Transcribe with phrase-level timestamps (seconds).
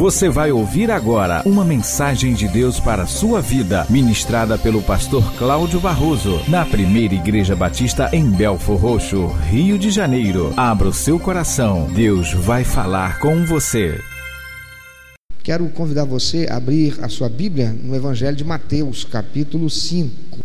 [0.00, 5.22] Você vai ouvir agora uma mensagem de Deus para a sua vida, ministrada pelo pastor
[5.34, 10.54] Cláudio Barroso, na primeira Igreja Batista em Belfor Roxo, Rio de Janeiro.
[10.56, 14.00] Abra o seu coração, Deus vai falar com você.
[15.42, 20.38] Quero convidar você a abrir a sua Bíblia no Evangelho de Mateus, capítulo 5,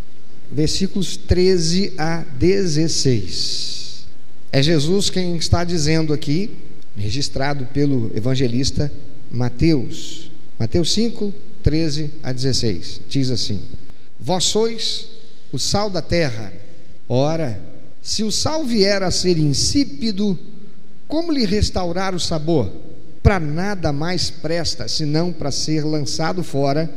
[0.52, 4.06] versículos 13 a 16.
[4.52, 6.52] É Jesus quem está dizendo aqui,
[6.98, 8.92] registrado pelo evangelista
[9.36, 10.32] Mateus.
[10.58, 13.02] Mateus 5, 13 a 16.
[13.10, 13.62] Diz assim:
[14.20, 15.08] Vós sois
[15.52, 16.54] o sal da terra.
[17.08, 17.62] Ora,
[18.02, 20.38] se o sal vier a ser insípido,
[21.08, 22.72] como lhe restaurar o sabor?
[23.22, 26.90] Para nada mais presta, senão para ser lançado fora,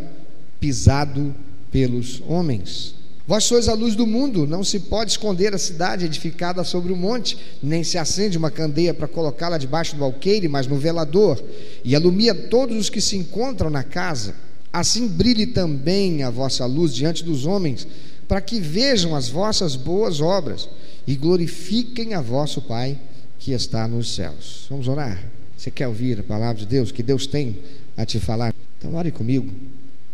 [0.60, 1.34] pisado
[1.70, 2.94] pelos homens.
[3.28, 6.96] Vós sois a luz do mundo, não se pode esconder a cidade edificada sobre o
[6.96, 11.38] monte, nem se acende uma candeia para colocá-la debaixo do alqueire, mas no velador,
[11.84, 14.34] e alumia todos os que se encontram na casa.
[14.72, 17.86] Assim brilhe também a vossa luz diante dos homens,
[18.26, 20.66] para que vejam as vossas boas obras
[21.06, 22.98] e glorifiquem a vosso Pai
[23.38, 24.64] que está nos céus.
[24.70, 25.22] Vamos orar?
[25.54, 27.58] Você quer ouvir a palavra de Deus que Deus tem
[27.94, 28.54] a te falar?
[28.78, 29.52] Então ore comigo.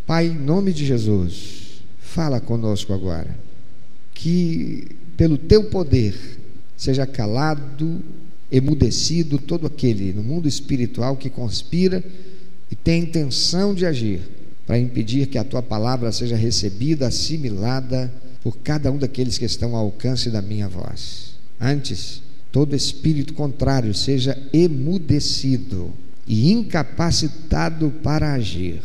[0.04, 1.63] Pai, em nome de Jesus.
[2.04, 3.36] Fala conosco agora.
[4.12, 6.14] Que pelo teu poder
[6.76, 8.00] seja calado,
[8.52, 12.04] emudecido todo aquele no mundo espiritual que conspira
[12.70, 14.20] e tem intenção de agir
[14.66, 19.74] para impedir que a tua palavra seja recebida, assimilada por cada um daqueles que estão
[19.74, 21.34] ao alcance da minha voz.
[21.60, 25.92] Antes, todo espírito contrário seja emudecido
[26.26, 28.80] e incapacitado para agir,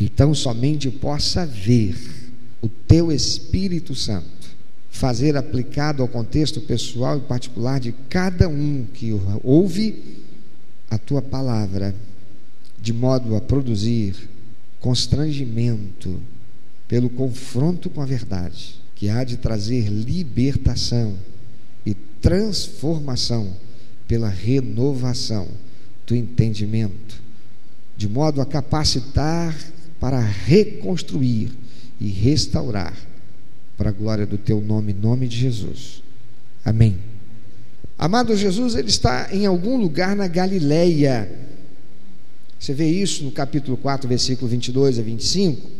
[0.00, 2.23] então somente possa ver
[2.64, 4.56] o teu Espírito Santo
[4.90, 9.12] fazer aplicado ao contexto pessoal e particular de cada um que
[9.42, 10.22] ouve
[10.90, 11.94] a tua palavra,
[12.80, 14.16] de modo a produzir
[14.80, 16.18] constrangimento
[16.88, 21.18] pelo confronto com a verdade, que há de trazer libertação
[21.84, 23.54] e transformação
[24.08, 25.48] pela renovação
[26.06, 27.20] do entendimento,
[27.94, 29.54] de modo a capacitar
[30.00, 31.50] para reconstruir
[32.00, 32.94] e restaurar
[33.76, 36.02] para a glória do teu nome, nome de Jesus.
[36.64, 36.98] Amém.
[37.98, 41.30] Amado Jesus, ele está em algum lugar na Galileia.
[42.58, 45.70] Você vê isso no capítulo 4, versículo 22 a 25.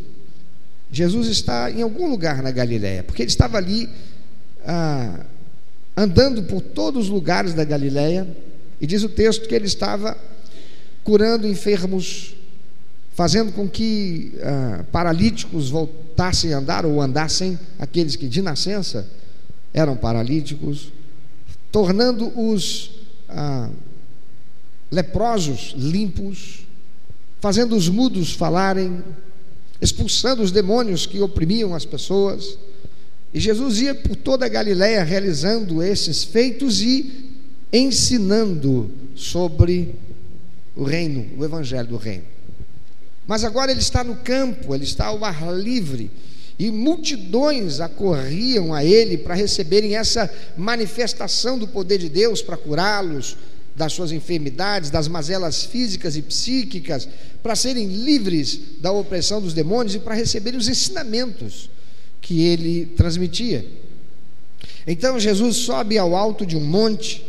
[0.91, 3.89] Jesus está em algum lugar na Galileia, porque ele estava ali
[4.65, 5.25] ah,
[5.95, 8.27] andando por todos os lugares da Galileia,
[8.79, 10.17] e diz o texto que ele estava
[11.03, 12.35] curando enfermos,
[13.15, 19.09] fazendo com que ah, paralíticos voltassem a andar ou andassem aqueles que de nascença
[19.73, 20.91] eram paralíticos,
[21.71, 22.91] tornando os
[23.29, 23.69] ah,
[24.91, 26.67] leprosos limpos,
[27.39, 29.01] fazendo os mudos falarem,
[29.81, 32.57] expulsando os demônios que oprimiam as pessoas.
[33.33, 37.31] E Jesus ia por toda a Galiléia realizando esses feitos e
[37.71, 39.95] ensinando sobre
[40.75, 42.34] o reino, o evangelho do reino.
[43.27, 46.11] Mas agora ele está no campo, ele está ao ar livre,
[46.57, 53.35] e multidões acorriam a ele para receberem essa manifestação do poder de Deus para curá-los
[53.75, 57.09] das suas enfermidades, das mazelas físicas e psíquicas,
[57.43, 61.69] para serem livres da opressão dos demônios e para receberem os ensinamentos
[62.21, 63.65] que ele transmitia.
[64.87, 67.25] Então Jesus sobe ao alto de um monte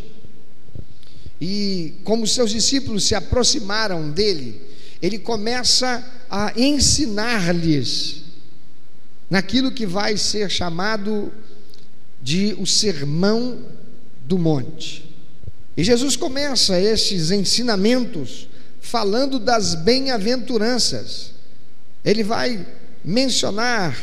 [1.41, 4.61] e, como seus discípulos se aproximaram dele,
[5.01, 8.23] ele começa a ensinar-lhes
[9.29, 11.33] naquilo que vai ser chamado
[12.23, 13.65] de o sermão
[14.25, 15.05] do monte.
[15.77, 18.49] E Jesus começa esses ensinamentos
[18.81, 21.33] falando das bem-aventuranças.
[22.05, 22.67] Ele vai
[23.05, 23.97] mencionar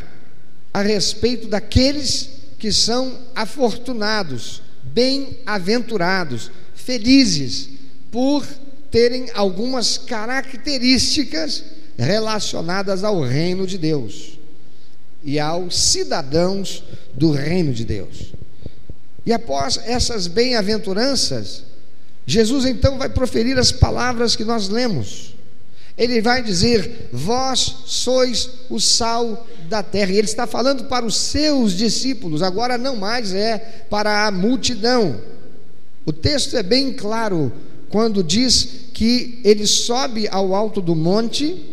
[0.74, 2.30] a respeito daqueles
[2.60, 7.70] que são afortunados, bem-aventurados, felizes,
[8.12, 8.46] por
[8.94, 11.63] terem algumas características
[11.98, 14.38] relacionadas ao reino de Deus
[15.24, 18.34] e aos cidadãos do reino de Deus.
[19.25, 21.63] E após essas bem-aventuranças,
[22.28, 25.34] Jesus então vai proferir as palavras que nós lemos.
[25.98, 30.12] Ele vai dizer: Vós sois o sal da terra.
[30.12, 33.57] E ele está falando para os seus discípulos, agora não mais é
[33.89, 35.19] para a multidão.
[36.06, 37.51] O texto é bem claro
[37.94, 41.63] quando diz que ele sobe ao alto do monte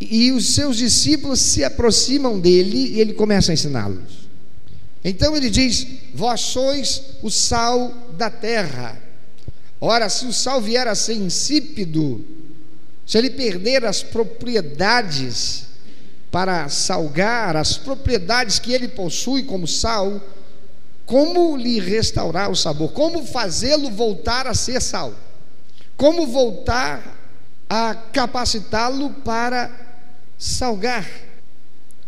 [0.00, 4.28] e os seus discípulos se aproximam dele e ele começa a ensiná-los.
[5.04, 5.84] Então ele diz:
[6.14, 9.02] Vós sois o sal da terra.
[9.80, 12.24] Ora, se o sal vier a ser insípido,
[13.04, 15.64] se ele perder as propriedades
[16.30, 20.22] para salgar, as propriedades que ele possui como sal,
[21.06, 22.90] como lhe restaurar o sabor?
[22.92, 25.14] Como fazê-lo voltar a ser sal?
[25.96, 27.16] Como voltar
[27.70, 29.70] a capacitá-lo para
[30.36, 31.08] salgar?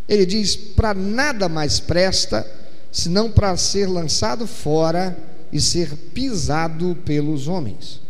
[0.08, 2.44] Ele diz: para nada mais presta,
[2.90, 5.16] senão para ser lançado fora
[5.52, 8.00] e ser pisado pelos homens.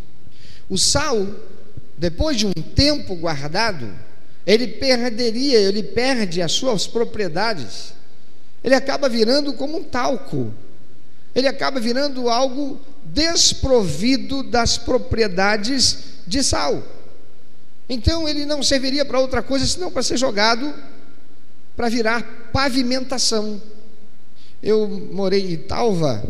[0.71, 1.27] O sal,
[1.99, 3.93] depois de um tempo guardado,
[4.47, 7.93] ele perderia, ele perde as suas propriedades.
[8.65, 10.53] Ele acaba virando como um talco.
[11.39, 16.83] Ele acaba virando algo desprovido das propriedades de sal.
[17.89, 20.75] Então ele não serviria para outra coisa senão para ser jogado
[21.77, 23.63] para virar pavimentação.
[24.61, 26.25] Eu morei em Italva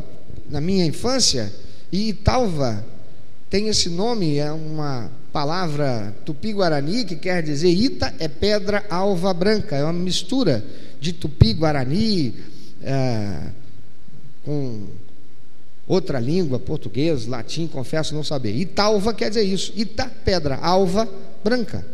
[0.51, 1.51] na minha infância
[1.91, 2.85] e Italva
[3.49, 9.75] tem esse nome, é uma palavra tupi-guarani que quer dizer Ita é pedra alva branca,
[9.75, 10.63] é uma mistura
[11.01, 12.35] de tupi-guarani
[12.83, 13.39] é,
[14.49, 14.81] com
[15.87, 18.57] outra língua, português, latim, confesso não saber.
[18.57, 21.07] Italva quer dizer isso, Ita, pedra, alva
[21.45, 21.85] branca.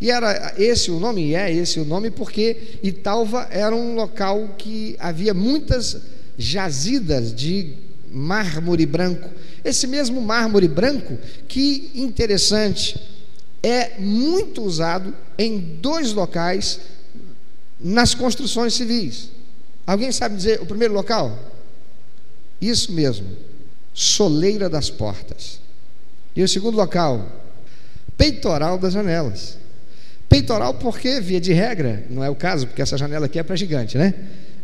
[0.00, 4.54] E era esse o nome, e é esse o nome, porque Italva era um local
[4.56, 6.00] que havia muitas
[6.38, 7.74] jazidas de
[8.10, 9.28] mármore branco.
[9.62, 12.98] Esse mesmo mármore branco, que interessante,
[13.62, 16.80] é muito usado em dois locais
[17.78, 19.28] nas construções civis.
[19.86, 21.55] Alguém sabe dizer o primeiro local?
[22.60, 23.26] Isso mesmo,
[23.92, 25.60] soleira das portas.
[26.34, 27.26] E o segundo local,
[28.16, 29.58] peitoral das janelas.
[30.28, 33.56] Peitoral porque, via de regra, não é o caso, porque essa janela aqui é para
[33.56, 34.12] gigante, né?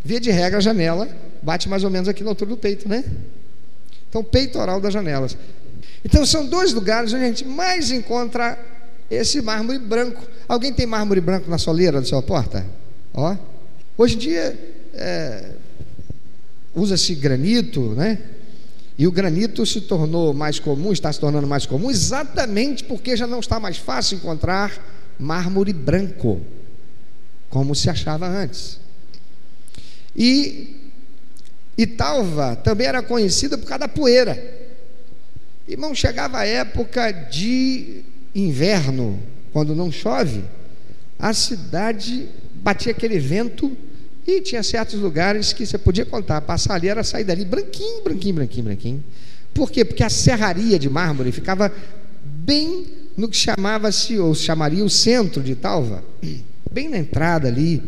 [0.04, 1.08] Via de regra, a janela
[1.40, 3.04] bate mais ou menos aqui na altura do peito, né?
[4.08, 5.36] Então, peitoral das janelas.
[6.04, 8.58] Então, são dois lugares onde a gente mais encontra
[9.10, 10.22] esse mármore branco.
[10.48, 12.66] Alguém tem mármore branco na soleira da sua porta?
[13.14, 13.36] Ó.
[13.96, 14.58] Hoje em dia,
[14.94, 15.50] é,
[16.74, 18.18] usa-se granito, né?
[18.98, 23.26] E o granito se tornou mais comum, está se tornando mais comum, exatamente porque já
[23.26, 24.70] não está mais fácil encontrar
[25.18, 26.40] mármore branco,
[27.48, 28.78] como se achava antes.
[30.14, 30.76] E
[31.76, 34.60] Italva também era conhecida por causa da poeira.
[35.66, 38.02] Irmão, chegava a época de
[38.34, 39.18] inverno,
[39.52, 40.44] quando não chove,
[41.18, 43.76] a cidade batia aquele vento
[44.26, 48.34] e tinha certos lugares que você podia contar, passar ali era sair dali branquinho, branquinho,
[48.34, 49.04] branquinho, branquinho.
[49.52, 49.84] Por quê?
[49.84, 51.72] Porque a serraria de mármore ficava
[52.24, 52.86] bem
[53.16, 56.02] no que chamava-se, ou chamaria o centro de Talva,
[56.70, 57.82] bem na entrada ali,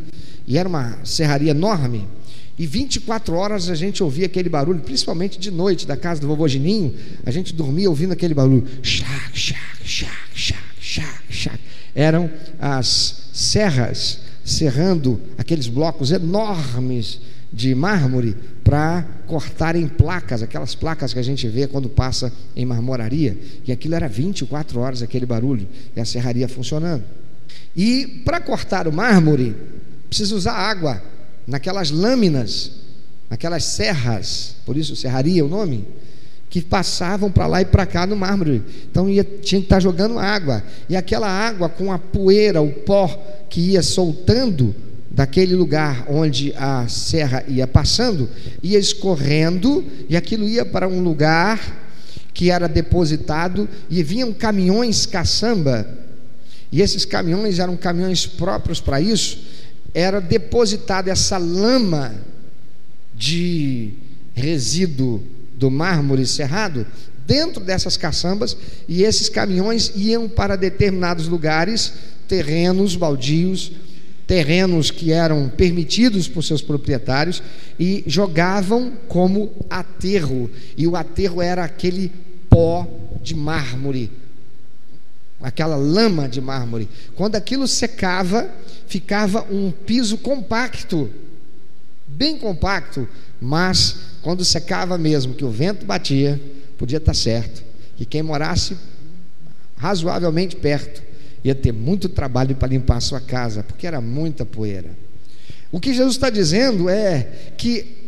[0.46, 2.06] e era uma serraria enorme.
[2.58, 6.46] E 24 horas a gente ouvia aquele barulho, principalmente de noite, da casa do vovô
[6.46, 6.94] Gininho,
[7.24, 8.64] a gente dormia ouvindo aquele barulho.
[8.82, 11.58] Chac, chac, chac, chac, chac, chac.
[11.94, 17.20] Eram as serras serrando aqueles blocos enormes
[17.52, 23.38] de mármore para cortarem placas, aquelas placas que a gente vê quando passa em marmoraria,
[23.66, 27.04] e aquilo era 24 horas aquele barulho, e a serraria funcionando.
[27.76, 29.54] E para cortar o mármore,
[30.08, 31.02] precisa usar água
[31.46, 32.72] naquelas lâminas,
[33.30, 35.86] naquelas serras, por isso serraria o nome,
[36.48, 38.62] que passavam para lá e para cá no mármore.
[38.90, 40.62] Então ia, tinha que estar tá jogando água.
[40.88, 43.08] E aquela água com a poeira, o pó
[43.50, 44.74] que ia soltando
[45.10, 48.28] daquele lugar onde a serra ia passando,
[48.62, 51.60] ia escorrendo e aquilo ia para um lugar
[52.32, 55.86] que era depositado e vinham caminhões caçamba.
[56.70, 59.38] E esses caminhões eram caminhões próprios para isso.
[59.94, 62.12] Era depositada essa lama
[63.14, 63.94] de
[64.34, 65.22] resíduo
[65.56, 66.86] do mármore cerrado
[67.26, 68.56] dentro dessas caçambas
[68.88, 71.92] e esses caminhões iam para determinados lugares,
[72.28, 73.72] terrenos baldios,
[74.26, 77.42] terrenos que eram permitidos por seus proprietários
[77.78, 80.50] e jogavam como aterro.
[80.76, 82.10] E o aterro era aquele
[82.48, 82.86] pó
[83.22, 84.10] de mármore,
[85.40, 86.88] aquela lama de mármore.
[87.14, 88.50] Quando aquilo secava,
[88.86, 91.10] ficava um piso compacto,
[92.14, 93.08] bem compacto,
[93.40, 96.40] mas quando secava mesmo, que o vento batia,
[96.78, 97.62] podia estar certo,
[97.96, 98.76] que quem morasse
[99.76, 101.02] razoavelmente perto
[101.42, 104.90] ia ter muito trabalho para limpar a sua casa, porque era muita poeira.
[105.70, 107.28] O que Jesus está dizendo é
[107.58, 108.04] que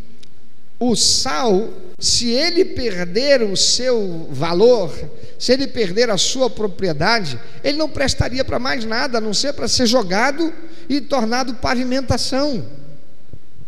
[0.79, 4.93] o sal, se ele perder o seu valor,
[5.39, 9.53] se ele perder a sua propriedade, ele não prestaria para mais nada, a não ser
[9.53, 10.53] para ser jogado
[10.89, 12.65] e tornado pavimentação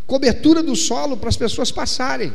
[0.09, 2.33] cobertura do solo para as pessoas passarem.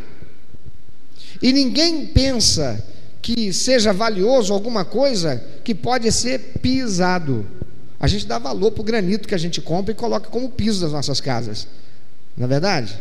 [1.43, 2.83] E ninguém pensa
[3.21, 7.45] que seja valioso alguma coisa que pode ser pisado.
[7.99, 10.81] A gente dá valor para o granito que a gente compra e coloca como piso
[10.81, 11.66] das nossas casas,
[12.37, 12.97] não é verdade?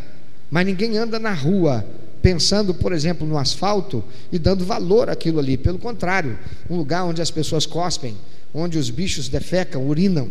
[0.50, 1.86] Mas ninguém anda na rua
[2.22, 5.58] pensando, por exemplo, no asfalto e dando valor àquilo ali.
[5.58, 6.39] Pelo contrário,
[6.70, 8.15] um lugar onde as pessoas cospem,
[8.53, 10.30] onde os bichos defecam, urinam,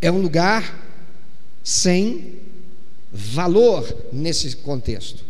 [0.00, 0.76] é um lugar
[1.62, 2.34] sem
[3.12, 5.24] valor nesse contexto.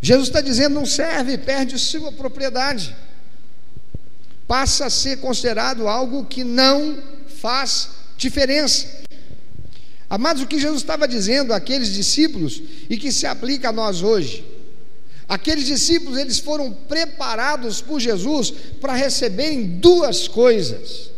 [0.00, 2.96] Jesus está dizendo: não serve, perde sua propriedade,
[4.48, 6.98] passa a ser considerado algo que não
[7.40, 9.00] faz diferença.
[10.08, 14.44] Amados, o que Jesus estava dizendo àqueles discípulos e que se aplica a nós hoje,
[15.30, 21.12] Aqueles discípulos, eles foram preparados por Jesus para receberem duas coisas.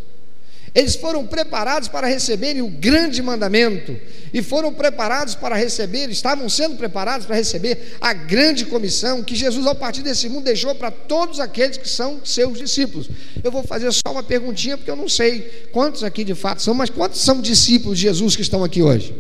[0.74, 3.94] Eles foram preparados para receberem o grande mandamento
[4.32, 9.66] e foram preparados para receber, estavam sendo preparados para receber a grande comissão que Jesus,
[9.66, 13.10] ao partir desse mundo, deixou para todos aqueles que são seus discípulos.
[13.44, 16.72] Eu vou fazer só uma perguntinha, porque eu não sei quantos aqui de fato são,
[16.72, 19.14] mas quantos são discípulos de Jesus que estão aqui hoje?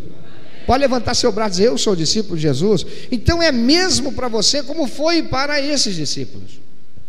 [0.66, 2.86] Pode levantar seu braço e dizer: Eu sou discípulo de Jesus.
[3.10, 6.60] Então é mesmo para você como foi para esses discípulos.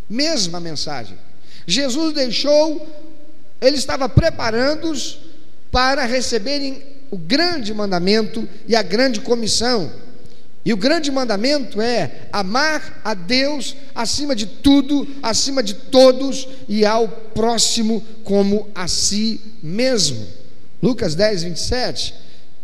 [0.09, 1.17] Mesma mensagem.
[1.65, 2.85] Jesus deixou,
[3.63, 5.19] ele estava preparando-os
[5.71, 9.91] para receberem o grande mandamento e a grande comissão.
[10.65, 16.85] E o grande mandamento é amar a Deus acima de tudo, acima de todos e
[16.85, 20.25] ao próximo como a si mesmo.
[20.81, 22.13] Lucas 10, 27.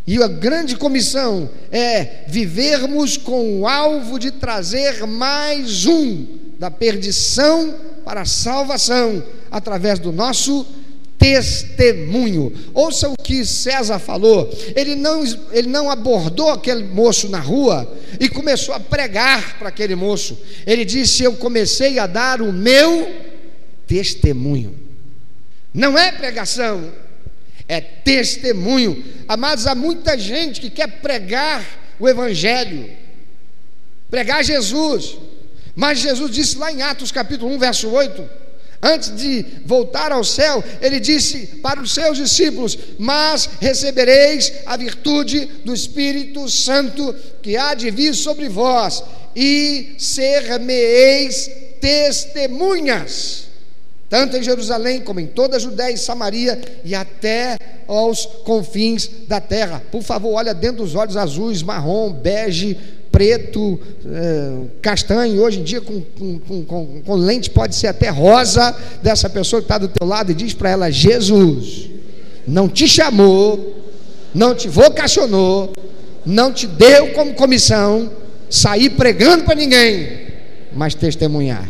[0.08, 6.26] E a grande comissão é vivermos com o alvo de trazer mais um
[6.58, 10.66] da perdição para a salvação através do nosso
[11.20, 12.52] testemunho.
[12.74, 14.50] Ouça o que César falou.
[14.76, 19.94] Ele não, ele não abordou aquele moço na rua e começou a pregar para aquele
[19.94, 20.40] moço.
[20.66, 23.14] Ele disse: Eu comecei a dar o meu
[23.86, 24.80] testemunho.
[25.74, 26.92] Não é pregação,
[27.68, 29.04] é testemunho.
[29.28, 31.64] Amados, há muita gente que quer pregar
[32.00, 32.90] o Evangelho,
[34.10, 35.18] pregar Jesus,
[35.76, 38.49] mas Jesus disse lá em Atos capítulo 1, verso 8,
[38.82, 45.46] antes de voltar ao céu, ele disse para os seus discípulos: Mas recebereis a virtude
[45.64, 49.04] do Espírito Santo que há de vir sobre vós,
[49.36, 53.50] e ser-me-eis testemunhas
[54.10, 57.58] tanto em Jerusalém como em toda a Judéia e Samaria e até
[57.88, 59.84] aos confins da terra.
[59.92, 62.78] Por favor, olha dentro dos olhos azuis, marrom, bege,
[63.20, 68.74] preto, eh, castanho, hoje em dia com, com, com, com, lente pode ser até rosa
[69.04, 71.90] dessa pessoa que está do teu lado e diz para ela: Jesus
[72.48, 73.76] não te chamou,
[74.34, 75.74] não te vocacionou,
[76.26, 78.10] não te deu como comissão
[78.50, 80.28] sair pregando para ninguém,
[80.72, 81.70] mas testemunhar.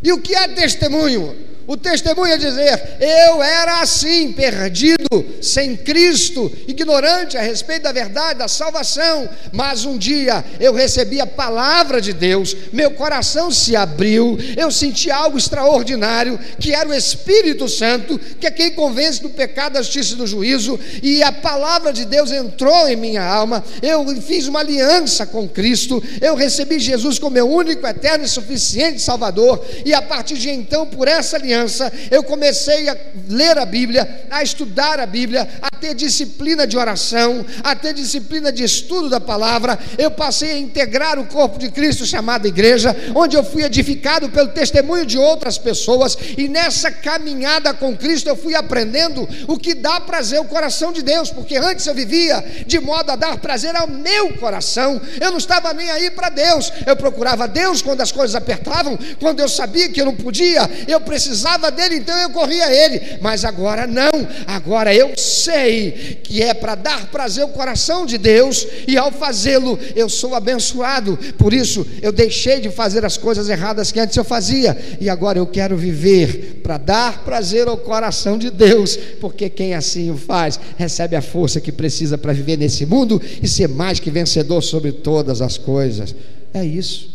[0.00, 1.34] E o que é testemunho?
[1.66, 8.38] O testemunho é dizer: eu era assim, perdido, sem Cristo, ignorante a respeito da verdade,
[8.38, 14.38] da salvação, mas um dia eu recebi a palavra de Deus, meu coração se abriu,
[14.56, 19.72] eu senti algo extraordinário, que era o Espírito Santo, que é quem convence do pecado,
[19.72, 24.06] da justiça e do juízo, e a palavra de Deus entrou em minha alma, eu
[24.22, 29.64] fiz uma aliança com Cristo, eu recebi Jesus como meu único, eterno e suficiente Salvador,
[29.84, 32.96] e a partir de então, por essa aliança, criança, eu comecei a
[33.28, 38.52] ler a Bíblia, a estudar a Bíblia, a ter disciplina de oração, a ter disciplina
[38.52, 39.78] de estudo da palavra.
[39.96, 44.48] Eu passei a integrar o corpo de Cristo chamado igreja, onde eu fui edificado pelo
[44.48, 50.00] testemunho de outras pessoas, e nessa caminhada com Cristo eu fui aprendendo o que dá
[50.00, 53.88] prazer ao coração de Deus, porque antes eu vivia de modo a dar prazer ao
[53.88, 58.34] meu coração, eu não estava nem aí para Deus, eu procurava Deus quando as coisas
[58.34, 62.66] apertavam, quando eu sabia que eu não podia, eu precisava precisava dele, então eu corria
[62.66, 63.18] a ele.
[63.20, 64.10] Mas agora não,
[64.46, 69.78] agora eu sei que é para dar prazer ao coração de Deus, e ao fazê-lo
[69.94, 71.16] eu sou abençoado.
[71.38, 75.38] Por isso eu deixei de fazer as coisas erradas que antes eu fazia, e agora
[75.38, 80.58] eu quero viver para dar prazer ao coração de Deus, porque quem assim o faz
[80.76, 84.90] recebe a força que precisa para viver nesse mundo e ser mais que vencedor sobre
[84.90, 86.14] todas as coisas.
[86.52, 87.14] É isso.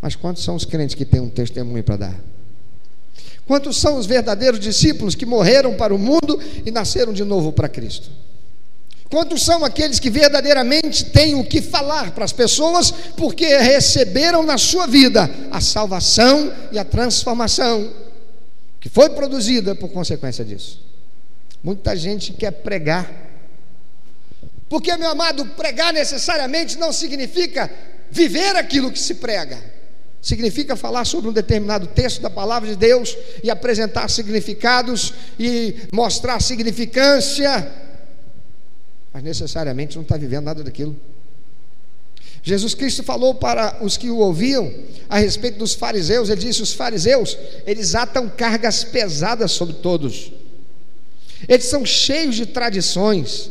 [0.00, 2.33] Mas quantos são os crentes que têm um testemunho para dar?
[3.46, 7.68] Quantos são os verdadeiros discípulos que morreram para o mundo e nasceram de novo para
[7.68, 8.10] Cristo?
[9.10, 14.56] Quantos são aqueles que verdadeiramente têm o que falar para as pessoas porque receberam na
[14.56, 17.92] sua vida a salvação e a transformação
[18.80, 20.82] que foi produzida por consequência disso?
[21.62, 23.10] Muita gente quer pregar.
[24.68, 27.70] Porque, meu amado, pregar necessariamente não significa
[28.10, 29.73] viver aquilo que se prega.
[30.24, 36.40] Significa falar sobre um determinado texto da palavra de Deus e apresentar significados e mostrar
[36.40, 37.70] significância,
[39.12, 40.96] mas necessariamente não está vivendo nada daquilo.
[42.42, 44.72] Jesus Cristo falou para os que o ouviam
[45.10, 50.32] a respeito dos fariseus, ele disse: os fariseus, eles atam cargas pesadas sobre todos,
[51.46, 53.50] eles são cheios de tradições,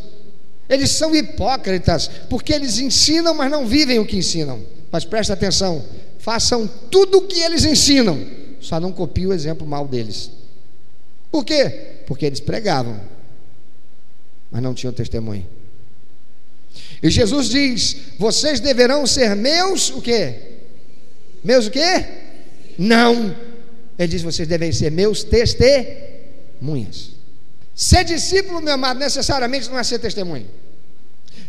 [0.67, 4.59] eles são hipócritas, porque eles ensinam, mas não vivem o que ensinam.
[4.91, 5.83] Mas presta atenção,
[6.23, 8.17] façam tudo o que eles ensinam,
[8.61, 10.31] só não copiem o exemplo mal deles.
[11.29, 12.03] Por quê?
[12.07, 12.97] Porque eles pregavam,
[14.49, 15.45] mas não tinham testemunho.
[17.01, 20.35] E Jesus diz: "Vocês deverão ser meus o quê?
[21.43, 22.05] Meus o quê?
[22.77, 23.35] Não.
[23.99, 27.11] Ele diz: "Vocês devem ser meus testemunhas".
[27.75, 30.47] Ser discípulo, meu amado, necessariamente não é ser testemunho.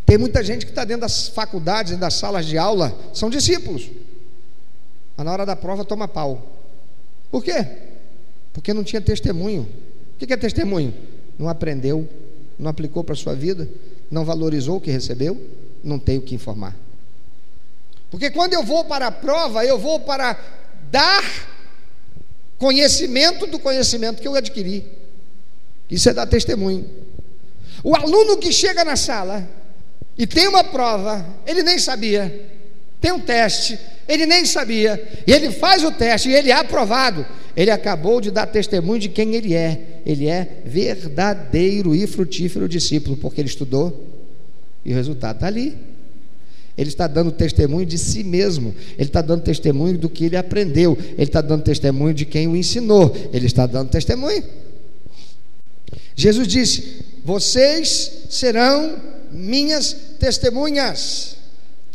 [0.04, 3.88] Tem muita gente que está dentro das faculdades das salas de aula, são discípulos.
[5.16, 6.42] Mas na hora da prova toma pau.
[7.30, 7.66] Por quê?
[8.52, 9.68] Porque não tinha testemunho.
[10.14, 10.94] O que é testemunho?
[11.38, 12.08] Não aprendeu,
[12.58, 13.68] não aplicou para a sua vida,
[14.10, 15.40] não valorizou o que recebeu,
[15.82, 16.76] não tem o que informar.
[18.10, 20.38] Porque quando eu vou para a prova, eu vou para
[20.90, 21.24] dar
[22.58, 24.86] conhecimento do conhecimento que eu adquiri.
[25.90, 26.88] Isso é dar testemunho.
[27.82, 29.46] O aluno que chega na sala
[30.16, 32.53] e tem uma prova, ele nem sabia,
[33.04, 37.26] tem um teste, ele nem sabia, e ele faz o teste e ele é aprovado.
[37.54, 40.00] Ele acabou de dar testemunho de quem ele é.
[40.06, 44.08] Ele é verdadeiro e frutífero discípulo, porque ele estudou
[44.82, 45.76] e o resultado está ali.
[46.78, 50.96] Ele está dando testemunho de si mesmo, ele está dando testemunho do que ele aprendeu,
[51.12, 54.42] ele está dando testemunho de quem o ensinou, ele está dando testemunho.
[56.16, 58.96] Jesus disse: Vocês serão
[59.30, 61.36] minhas testemunhas,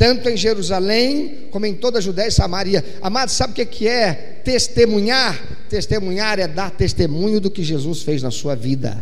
[0.00, 2.82] tanto em Jerusalém como em toda a Judéia e Samaria.
[3.02, 5.38] Amado, sabe o que é testemunhar?
[5.68, 8.96] Testemunhar é dar testemunho do que Jesus fez na sua vida.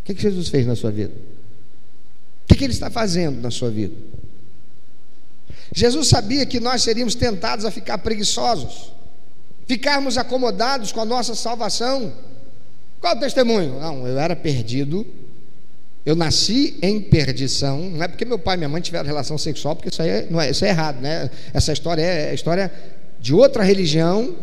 [0.00, 1.12] O que, Jesus fez na sua vida?
[2.50, 3.94] O que ele está fazendo na sua vida?
[5.74, 8.94] Jesus sabia que nós seríamos tentados a ficar preguiçosos,
[9.66, 12.10] ficarmos acomodados com a nossa salvação
[13.04, 13.78] qual o testemunho?
[13.78, 15.06] Não, eu era perdido,
[16.04, 19.74] eu nasci em perdição, não é porque meu pai e minha mãe tiveram relação sexual,
[19.74, 21.30] porque isso aí é, não é, isso é errado, né?
[21.52, 22.70] Essa história é, é história
[23.18, 24.34] de outra religião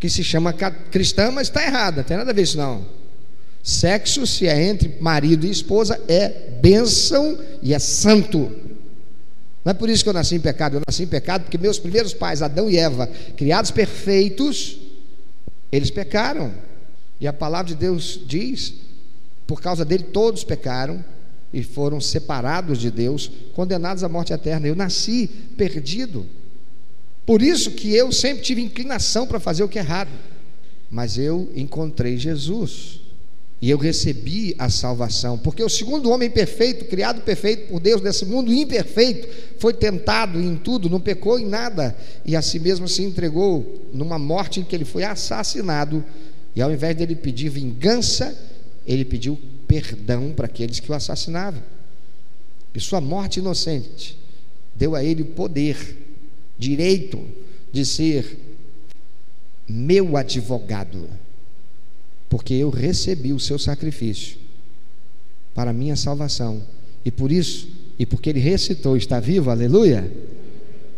[0.00, 2.84] que se chama cristã, mas está errada, não tem nada a ver isso não.
[3.62, 6.28] Sexo, se é entre marido e esposa, é
[6.60, 8.50] bênção e é santo.
[9.64, 11.78] Não é por isso que eu nasci em pecado, eu nasci em pecado porque meus
[11.78, 14.78] primeiros pais, Adão e Eva, criados perfeitos,
[15.70, 16.52] eles pecaram.
[17.20, 18.74] E a palavra de Deus diz:
[19.46, 21.04] por causa dele todos pecaram
[21.52, 24.66] e foram separados de Deus, condenados à morte eterna.
[24.66, 26.26] Eu nasci perdido.
[27.24, 30.10] Por isso que eu sempre tive inclinação para fazer o que é errado.
[30.90, 33.00] Mas eu encontrei Jesus.
[33.60, 38.26] E eu recebi a salvação, porque o segundo homem perfeito, criado perfeito por Deus nesse
[38.26, 39.26] mundo imperfeito,
[39.58, 44.18] foi tentado em tudo, não pecou em nada, e a si mesmo se entregou numa
[44.18, 46.04] morte em que ele foi assassinado
[46.56, 48.34] e ao invés dele pedir vingança,
[48.86, 51.62] ele pediu perdão para aqueles que o assassinavam.
[52.74, 54.16] E sua morte inocente
[54.74, 55.76] deu a ele o poder,
[56.58, 57.18] direito
[57.72, 58.38] de ser
[59.68, 61.08] meu advogado,
[62.28, 64.38] porque eu recebi o seu sacrifício
[65.54, 66.62] para a minha salvação.
[67.04, 67.68] E por isso,
[67.98, 70.10] e porque ele recitou, está vivo, aleluia,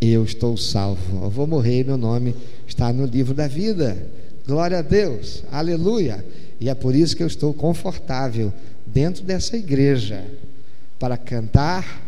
[0.00, 1.24] eu estou salvo.
[1.24, 2.34] Eu vou morrer, meu nome
[2.66, 3.96] está no livro da vida.
[4.46, 6.24] Glória a Deus, aleluia.
[6.60, 8.52] E é por isso que eu estou confortável
[8.86, 10.26] dentro dessa igreja
[10.98, 12.02] para cantar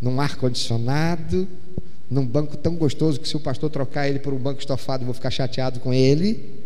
[0.00, 1.48] num ar-condicionado,
[2.10, 5.06] num banco tão gostoso que se o pastor trocar ele por um banco estofado, eu
[5.06, 6.62] vou ficar chateado com ele.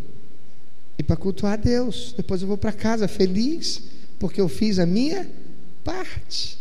[0.98, 2.14] E para cultuar a Deus.
[2.16, 3.82] Depois eu vou para casa feliz,
[4.18, 5.28] porque eu fiz a minha
[5.82, 6.58] parte.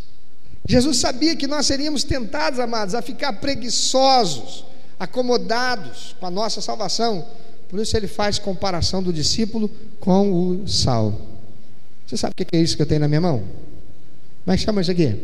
[0.67, 4.63] Jesus sabia que nós seríamos tentados, amados, a ficar preguiçosos,
[4.99, 7.27] acomodados com a nossa salvação
[7.71, 11.21] por isso ele faz comparação do discípulo com o sal.
[12.05, 13.37] Você sabe o que é isso que eu tenho na minha mão?
[14.43, 15.17] Como é que chama isso aqui?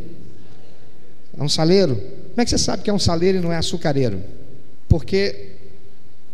[1.37, 1.97] É um saleiro?
[1.97, 4.23] Como é que você sabe que é um saleiro e não é açucareiro?
[4.87, 5.55] Porque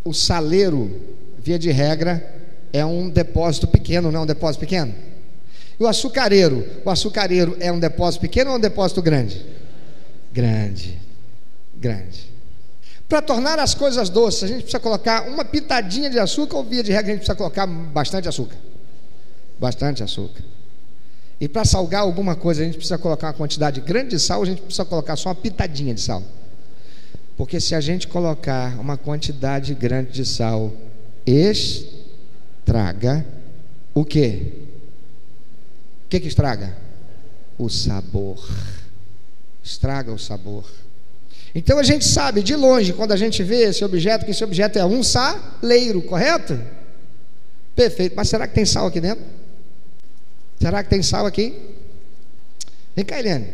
[0.05, 1.01] o saleiro,
[1.39, 2.23] via de regra,
[2.71, 4.93] é um depósito pequeno, não é um depósito pequeno?
[5.79, 6.63] E o açucareiro?
[6.85, 9.43] O açucareiro é um depósito pequeno ou um depósito grande?
[10.31, 10.95] Grande.
[11.75, 12.32] Grande.
[13.07, 16.81] Para tornar as coisas doces, a gente precisa colocar uma pitadinha de açúcar, ou via
[16.81, 18.57] de regra, a gente precisa colocar bastante açúcar.
[19.59, 20.43] Bastante açúcar.
[21.39, 24.45] E para salgar alguma coisa, a gente precisa colocar uma quantidade grande de sal, a
[24.45, 26.23] gente precisa colocar só uma pitadinha de sal.
[27.35, 30.71] Porque se a gente colocar uma quantidade grande de sal,
[31.25, 33.25] estraga
[33.93, 34.53] o quê?
[36.05, 36.75] O que, que estraga?
[37.57, 38.47] O sabor.
[39.63, 40.65] Estraga o sabor.
[41.55, 44.79] Então a gente sabe de longe, quando a gente vê esse objeto, que esse objeto
[44.79, 46.59] é um saleiro, correto?
[47.75, 48.15] Perfeito.
[48.15, 49.23] Mas será que tem sal aqui dentro?
[50.59, 51.53] Será que tem sal aqui?
[52.95, 53.49] Vem cá, Eliane,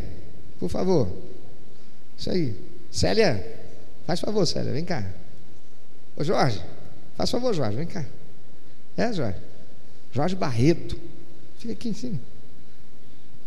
[0.58, 1.08] por favor.
[2.16, 2.56] Isso aí.
[2.90, 3.44] Célia,
[4.06, 5.06] faz favor, Célia, vem cá.
[6.16, 6.60] Ô Jorge,
[7.16, 8.04] faz favor, Jorge, vem cá.
[8.96, 9.38] É, Jorge.
[10.12, 10.98] Jorge Barreto.
[11.58, 12.20] Fica aqui em cima.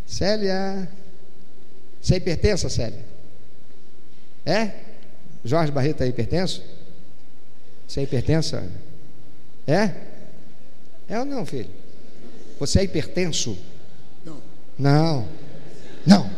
[0.05, 0.89] Célia.
[2.01, 3.12] Você é hipertensa, Célia?
[4.45, 4.71] É?
[5.43, 6.63] Jorge Barreto é hipertenso?
[7.87, 8.63] Você é hipertensa?
[9.67, 9.91] É?
[11.07, 11.69] É ou não, filho?
[12.59, 13.57] Você é hipertenso?
[14.25, 14.41] Não.
[14.77, 15.27] Não.
[16.05, 16.29] Não.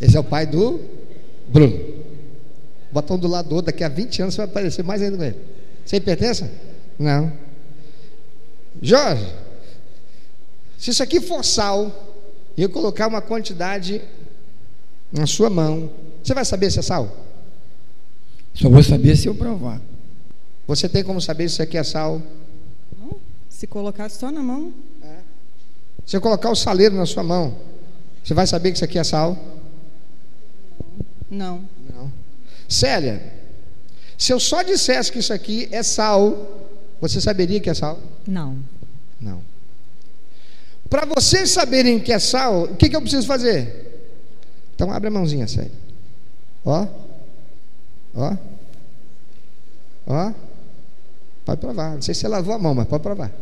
[0.00, 0.80] Esse é o pai do
[1.48, 2.02] Bruno.
[2.90, 5.16] Bota um do lado do outro, daqui a 20 anos você vai aparecer mais ainda
[5.16, 5.36] com ele.
[5.84, 6.50] Você é hipertensa?
[6.98, 7.32] Não.
[8.80, 9.26] Jorge,
[10.78, 12.10] se isso aqui for sal,
[12.56, 14.02] e eu colocar uma quantidade
[15.10, 15.90] na sua mão,
[16.22, 17.14] você vai saber se é sal?
[18.54, 19.80] Só vou saber se eu provar.
[20.66, 22.22] Você tem como saber se isso aqui é sal?
[23.48, 24.72] Se colocar só na mão.
[25.02, 25.18] É.
[26.06, 27.56] Se eu colocar o saleiro na sua mão,
[28.22, 29.36] você vai saber que isso aqui é sal?
[31.30, 31.62] Não.
[31.92, 32.12] Não.
[32.68, 33.22] Célia,
[34.16, 36.68] se eu só dissesse que isso aqui é sal,
[37.00, 37.98] você saberia que é sal?
[38.26, 38.58] Não.
[39.20, 39.42] Não.
[40.88, 44.10] Para vocês saberem que é sal, o que, que eu preciso fazer?
[44.74, 45.81] Então abre a mãozinha, Célia.
[46.64, 46.86] Ó.
[48.14, 48.36] Ó.
[50.06, 50.32] Ó.
[51.44, 51.94] Pode provar.
[51.94, 53.32] Não sei se você lavou a mão, mas pode provar.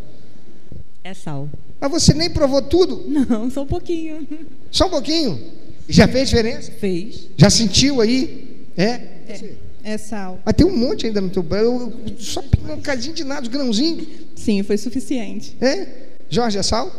[1.03, 1.49] É sal.
[1.81, 3.05] Mas você nem provou tudo?
[3.09, 4.27] Não, só um pouquinho.
[4.71, 5.41] Só um pouquinho?
[5.89, 6.71] Já fez diferença?
[6.73, 7.29] Fez.
[7.37, 8.67] Já sentiu aí?
[8.77, 8.85] É?
[8.85, 10.39] É, é sal.
[10.45, 11.93] Mas tem um monte ainda no teu banho.
[12.19, 14.07] Só um cadinho de nada, os grãozinhos.
[14.37, 15.57] Sim, foi suficiente.
[15.61, 15.87] É?
[16.29, 16.93] Jorge, é sal?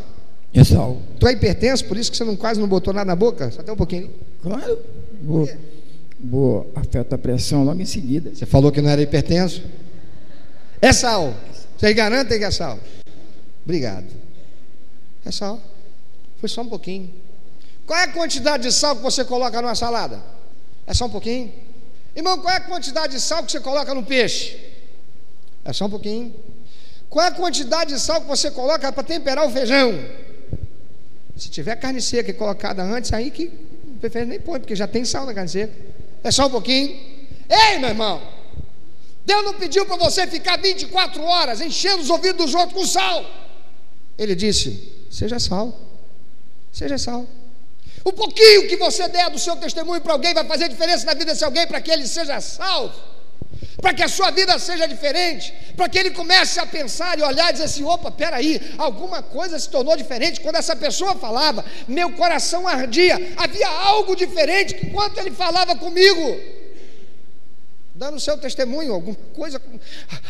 [0.53, 1.01] É sal.
[1.19, 3.49] Tu é hipertenso, por isso que você não, quase não botou nada na boca?
[3.51, 4.09] Só tem um pouquinho.
[4.41, 4.79] Claro.
[5.23, 5.47] Vou,
[6.23, 8.33] vou afeta a pressão logo em seguida.
[8.33, 9.63] Você falou que não era hipertenso?
[10.81, 11.33] É sal.
[11.77, 12.79] Vocês garantem que é sal?
[13.63, 14.07] Obrigado.
[15.25, 15.59] É sal.
[16.39, 17.11] Foi só um pouquinho.
[17.85, 20.21] Qual é a quantidade de sal que você coloca numa salada?
[20.87, 21.51] É só um pouquinho.
[22.15, 24.57] Irmão, qual é a quantidade de sal que você coloca no peixe?
[25.63, 26.33] É só um pouquinho.
[27.09, 29.93] Qual é a quantidade de sal que você coloca para temperar o feijão?
[31.35, 33.51] Se tiver carne seca colocada antes, aí que
[33.99, 35.73] prefere nem põe, porque já tem sal na carne seca.
[36.23, 36.89] É só um pouquinho.
[37.49, 38.21] Ei, meu irmão!
[39.25, 43.25] Deus não pediu para você ficar 24 horas enchendo os ouvidos dos outros com sal.
[44.17, 45.77] Ele disse: seja sal,
[46.71, 47.25] seja sal.
[48.03, 51.25] O pouquinho que você der do seu testemunho para alguém vai fazer diferença na vida
[51.25, 52.99] desse alguém para que ele seja salvo,
[53.81, 57.49] para que a sua vida seja diferente, para que ele comece a pensar e olhar
[57.49, 60.39] e dizer assim: opa, peraí, alguma coisa se tornou diferente.
[60.41, 66.61] Quando essa pessoa falava, meu coração ardia, havia algo diferente enquanto ele falava comigo
[68.01, 69.61] dando seu testemunho, alguma coisa,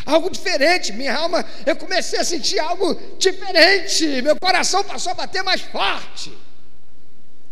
[0.04, 0.92] algo diferente.
[0.92, 4.20] Minha alma, eu comecei a sentir algo diferente.
[4.20, 6.36] Meu coração passou a bater mais forte.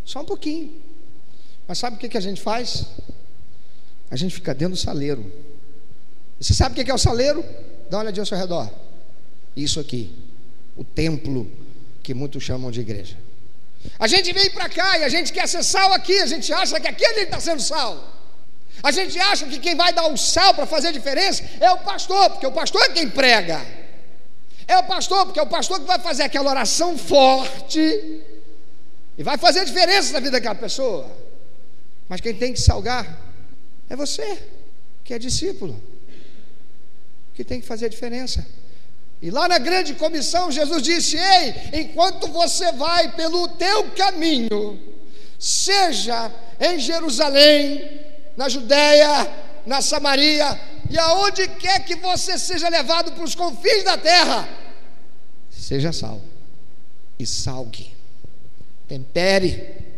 [0.05, 0.79] Só um pouquinho.
[1.67, 2.85] Mas sabe o que, que a gente faz?
[4.11, 5.50] A gente fica dentro do saleiro.
[6.41, 7.45] Você sabe o que é o saleiro?
[7.87, 8.67] Dá uma olhadinha ao seu redor.
[9.55, 10.11] Isso aqui,
[10.75, 11.47] o templo
[12.01, 13.15] que muitos chamam de igreja.
[13.99, 16.79] A gente vem para cá e a gente quer ser sal aqui, a gente acha
[16.79, 18.11] que aqui a gente está sendo sal.
[18.81, 22.31] A gente acha que quem vai dar o sal para fazer diferença é o pastor,
[22.31, 23.63] porque o pastor é quem prega.
[24.67, 28.21] É o pastor, porque é o pastor que vai fazer aquela oração forte
[29.15, 31.05] e vai fazer diferença na vida daquela pessoa.
[32.09, 33.19] Mas quem tem que salgar
[33.87, 34.41] é você,
[35.03, 35.90] que é discípulo,
[37.33, 38.45] que tem que fazer a diferença.
[39.21, 44.79] E lá na grande comissão, Jesus disse: Ei, enquanto você vai pelo teu caminho,
[45.39, 48.01] seja em Jerusalém,
[48.35, 49.29] na Judéia,
[49.65, 54.47] na Samaria e aonde quer que você seja levado para os confins da terra,
[55.49, 56.21] seja sal
[57.17, 57.95] e salgue,
[58.87, 59.90] tempere,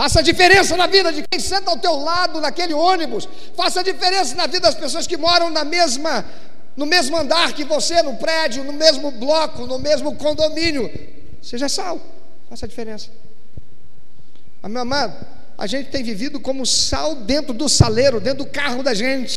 [0.00, 4.46] faça diferença na vida de quem senta ao teu lado naquele ônibus, faça diferença na
[4.46, 6.24] vida das pessoas que moram na mesma
[6.74, 10.90] no mesmo andar que você, no prédio, no mesmo bloco, no mesmo condomínio.
[11.42, 12.00] Seja sal,
[12.48, 13.10] faça diferença.
[14.66, 15.14] Meu amado,
[15.58, 19.34] a gente tem vivido como sal dentro do saleiro, dentro do carro da gente.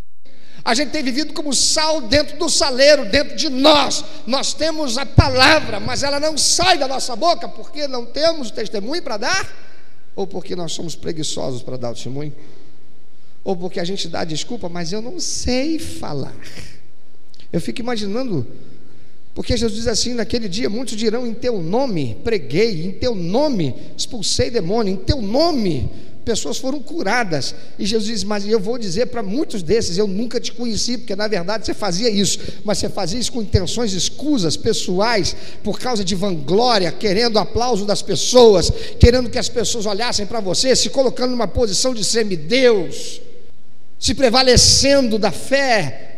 [0.63, 4.06] A gente tem vivido como sal dentro do saleiro, dentro de nós.
[4.26, 9.04] Nós temos a palavra, mas ela não sai da nossa boca porque não temos testemunho
[9.04, 9.72] para dar
[10.15, 12.34] ou porque nós somos preguiçosos para dar o testemunho.
[13.43, 16.36] ou porque a gente dá desculpa, mas eu não sei falar.
[17.52, 18.47] Eu fico imaginando,
[19.36, 23.76] porque Jesus diz assim: naquele dia muitos dirão em teu nome preguei, em teu nome
[23.97, 25.89] expulsei demônio, em teu nome
[26.23, 27.53] pessoas foram curadas.
[27.77, 31.15] E Jesus diz: Mas eu vou dizer para muitos desses: Eu nunca te conheci, porque
[31.15, 36.03] na verdade você fazia isso, mas você fazia isso com intenções escusas, pessoais, por causa
[36.03, 41.31] de vanglória, querendo aplauso das pessoas, querendo que as pessoas olhassem para você, se colocando
[41.31, 43.21] numa posição de semideus,
[43.99, 46.09] se prevalecendo da fé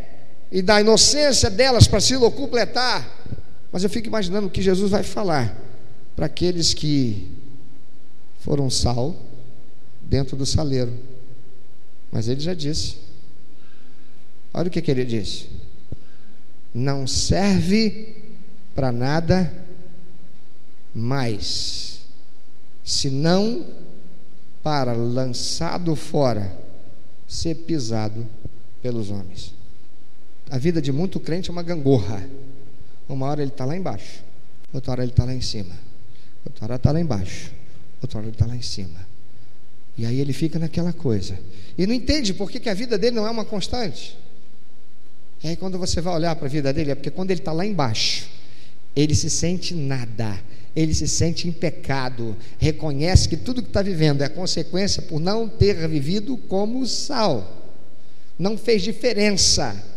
[0.51, 3.09] e da inocência delas para se locupletar.
[3.71, 5.55] Mas eu fico imaginando o que Jesus vai falar
[6.15, 7.29] para aqueles que
[8.39, 9.15] foram sal
[10.05, 10.93] dentro do saleiro.
[12.11, 12.97] Mas ele já disse.
[14.53, 15.49] Olha o que, que ele disse:
[16.73, 18.15] não serve
[18.73, 19.51] para nada
[20.93, 22.01] mais,
[22.83, 23.65] senão
[24.63, 26.57] para lançado fora,
[27.27, 28.25] ser pisado
[28.81, 29.53] pelos homens.
[30.49, 32.27] A vida de muito crente é uma gangorra.
[33.07, 34.23] Uma hora ele está lá embaixo,
[34.73, 35.75] outra hora ele está lá em cima,
[36.43, 37.51] outra hora está lá embaixo,
[38.01, 39.14] outra hora ele está lá em cima.
[39.97, 41.37] E aí ele fica naquela coisa.
[41.77, 44.17] E não entende por que, que a vida dele não é uma constante.
[45.43, 47.51] E aí quando você vai olhar para a vida dele, é porque quando ele está
[47.51, 48.27] lá embaixo,
[48.95, 50.39] ele se sente nada,
[50.75, 55.47] ele se sente em pecado, reconhece que tudo que está vivendo é consequência por não
[55.47, 57.73] ter vivido como sal,
[58.37, 59.94] não fez diferença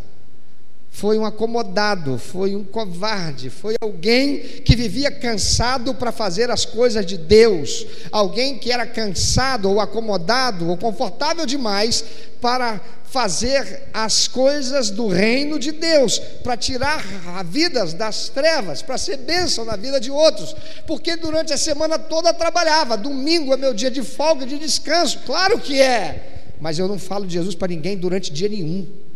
[0.99, 7.07] foi um acomodado, foi um covarde, foi alguém que vivia cansado para fazer as coisas
[7.07, 12.05] de Deus, alguém que era cansado ou acomodado ou confortável demais
[12.41, 18.99] para fazer as coisas do reino de Deus, para tirar a vidas das trevas, para
[18.99, 20.53] ser bênção na vida de outros,
[20.85, 25.61] porque durante a semana toda trabalhava, domingo é meu dia de folga, de descanso, claro
[25.61, 29.08] que é, mas eu não falo de Jesus para ninguém durante dia nenhum.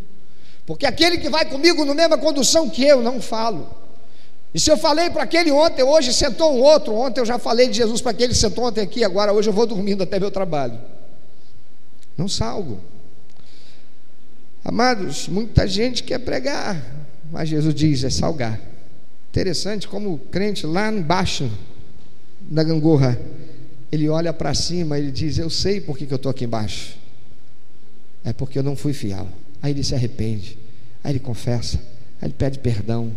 [0.67, 3.69] Porque aquele que vai comigo na mesma condução que eu, não falo.
[4.55, 6.95] E se eu falei para aquele ontem, hoje sentou um outro.
[6.95, 9.67] Ontem eu já falei de Jesus para aquele sentou ontem aqui, agora hoje eu vou
[9.67, 10.79] dormindo até meu trabalho.
[12.17, 12.79] Não salgo.
[14.65, 16.81] Amados, muita gente quer pregar,
[17.33, 18.61] mas Jesus diz: é salgar.
[19.31, 21.51] Interessante como o crente lá embaixo
[22.41, 23.19] da gangorra,
[23.91, 26.45] ele olha para cima e ele diz: Eu sei por que, que eu estou aqui
[26.45, 26.97] embaixo.
[28.23, 29.27] É porque eu não fui fiel.
[29.63, 30.59] Aí ele se arrepende,
[31.05, 31.79] aí ele confessa,
[32.21, 33.13] aí ele pede perdão.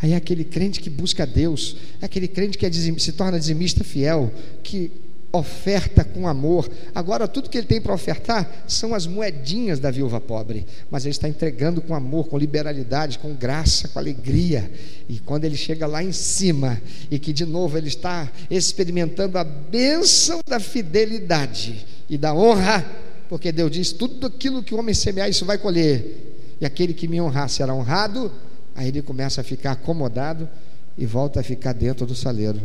[0.00, 3.82] Aí é aquele crente que busca Deus, é aquele crente que é se torna dizimista
[3.82, 4.32] fiel,
[4.62, 4.92] que
[5.32, 6.70] oferta com amor.
[6.94, 11.10] Agora, tudo que ele tem para ofertar são as moedinhas da viúva pobre, mas ele
[11.10, 14.70] está entregando com amor, com liberalidade, com graça, com alegria.
[15.08, 16.80] E quando ele chega lá em cima,
[17.10, 22.86] e que de novo ele está experimentando a bênção da fidelidade e da honra,
[23.28, 26.56] porque Deus diz: tudo aquilo que o homem semear, isso vai colher.
[26.60, 28.32] E aquele que me honrar será honrado.
[28.74, 30.48] Aí ele começa a ficar acomodado
[30.96, 32.60] e volta a ficar dentro do saleiro.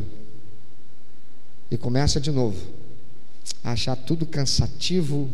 [1.69, 2.59] E começa de novo
[3.63, 5.29] a achar tudo cansativo,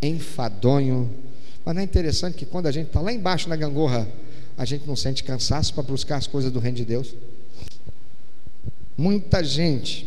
[0.00, 1.10] enfadonho.
[1.64, 4.08] Mas não é interessante que quando a gente está lá embaixo na gangorra,
[4.56, 7.14] a gente não sente cansaço para buscar as coisas do reino de Deus?
[8.96, 10.06] Muita gente.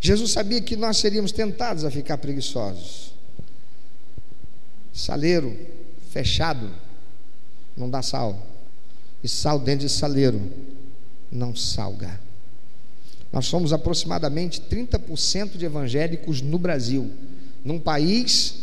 [0.00, 3.12] Jesus sabia que nós seríamos tentados a ficar preguiçosos.
[4.92, 5.56] Saleiro
[6.10, 6.70] fechado
[7.76, 8.46] não dá sal.
[9.22, 10.40] E sal dentro de saleiro
[11.30, 12.18] não salga.
[13.32, 17.10] Nós somos aproximadamente 30% de evangélicos no Brasil,
[17.64, 18.54] num país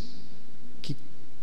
[0.81, 0.95] que,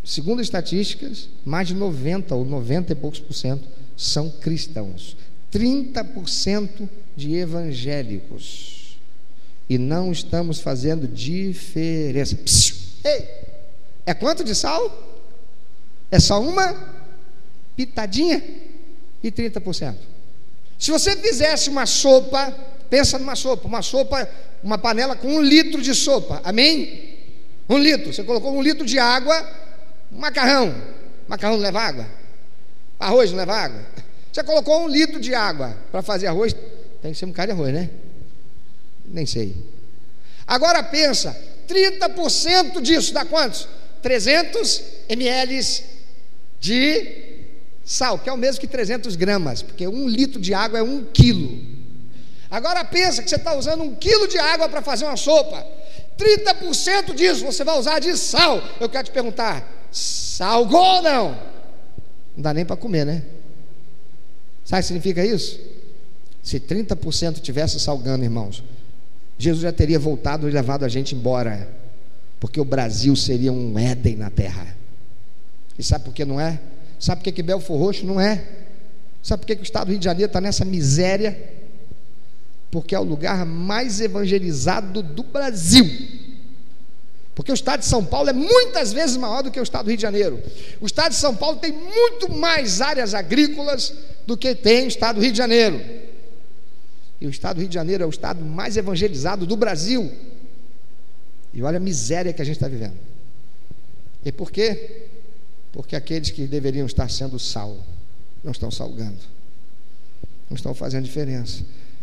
[0.05, 3.67] segundo estatísticas, mais de 90 ou 90 e poucos por cento
[3.97, 5.17] são cristãos.
[5.53, 8.99] 30% de evangélicos.
[9.69, 12.37] E não estamos fazendo diferença.
[12.37, 13.44] Psiu, ei!
[14.07, 14.91] É quanto de sal?
[16.11, 16.75] É só uma
[17.77, 18.43] pitadinha
[19.23, 19.97] e 30%.
[20.79, 22.55] Se você fizesse uma sopa,
[22.91, 24.29] pensa numa sopa, uma sopa,
[24.63, 27.17] uma panela com um litro de sopa, amém?
[27.69, 29.35] Um litro, você colocou um litro de água,
[30.13, 30.75] um macarrão,
[31.27, 32.07] macarrão não leva água,
[33.01, 33.81] arroz não leva água.
[34.31, 36.55] Você colocou um litro de água para fazer arroz,
[37.01, 37.89] tem que ser um bocado de arroz, né?
[39.07, 39.55] Nem sei.
[40.47, 41.35] Agora pensa,
[41.67, 43.67] 30% disso dá quantos?
[44.05, 45.83] 300 ml
[46.61, 47.47] de
[47.83, 51.07] sal, que é o mesmo que 300 gramas, porque um litro de água é um
[51.07, 51.59] quilo.
[52.51, 55.67] Agora pensa que você está usando um quilo de água para fazer uma sopa.
[56.19, 58.63] 30% disso você vai usar de sal.
[58.79, 61.31] Eu quero te perguntar: salgou ou não?
[62.37, 63.23] Não dá nem para comer, né?
[64.67, 65.59] Sabe o que significa isso?
[66.43, 68.63] Se 30% tivesse salgando, irmãos,
[69.39, 71.84] Jesus já teria voltado e levado a gente embora
[72.41, 74.77] Porque o Brasil seria um Éden na terra.
[75.79, 76.61] E sabe por que não é?
[76.99, 78.45] Sabe por que, que Belfor Roxo não é?
[79.23, 81.53] Sabe por que, que o estado do Rio de Janeiro está nessa miséria?
[82.71, 85.85] Porque é o lugar mais evangelizado do Brasil.
[87.35, 89.89] Porque o estado de São Paulo é muitas vezes maior do que o estado do
[89.89, 90.43] Rio de Janeiro.
[90.81, 93.93] O estado de São Paulo tem muito mais áreas agrícolas
[94.27, 95.81] do que tem o estado do Rio de Janeiro.
[97.21, 100.13] E o estado do Rio de Janeiro é o estado mais evangelizado do Brasil.
[101.55, 102.99] E olha a miséria que a gente está vivendo.
[104.25, 105.07] E por quê?
[105.73, 107.77] Porque aqueles que deveriam estar sendo sal,
[108.43, 109.19] não estão salgando,
[110.51, 111.63] não estão fazendo diferença.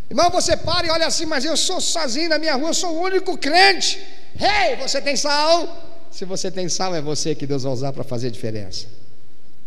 [0.10, 2.96] Irmão, você para e olha assim, mas eu sou sozinho na minha rua, eu sou
[2.96, 3.98] o único crente.
[4.40, 6.08] Ei, hey, você tem sal?
[6.12, 8.88] Se você tem sal, é você que Deus vai usar para fazer diferença.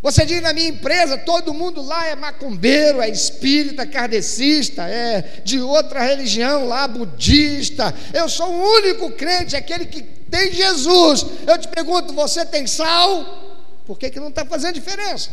[0.04, 5.58] Você diz na minha empresa, todo mundo lá é macumbeiro, é espírita, kardecista, é de
[5.62, 7.94] outra religião lá, budista.
[8.12, 11.24] Eu sou o único crente, aquele que tem Jesus.
[11.46, 13.56] Eu te pergunto, você tem sal?
[13.86, 15.30] Por que, que não está fazendo diferença?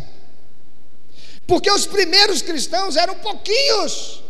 [1.45, 4.23] Porque os primeiros cristãos eram pouquinhos.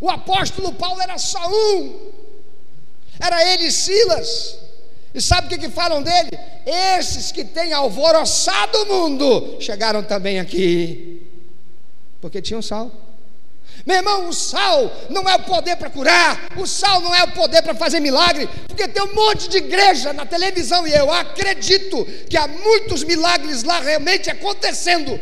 [0.00, 2.12] O apóstolo Paulo era só um.
[3.18, 4.56] Era ele e Silas.
[5.14, 6.30] E sabe o que, que falam dele?
[6.98, 11.22] Esses que têm alvoroçado o mundo chegaram também aqui,
[12.20, 12.90] porque tinham sal.
[13.86, 17.32] Meu irmão, o sal não é o poder para curar, o sal não é o
[17.32, 22.04] poder para fazer milagre, porque tem um monte de igreja na televisão e eu acredito
[22.28, 25.18] que há muitos milagres lá realmente acontecendo,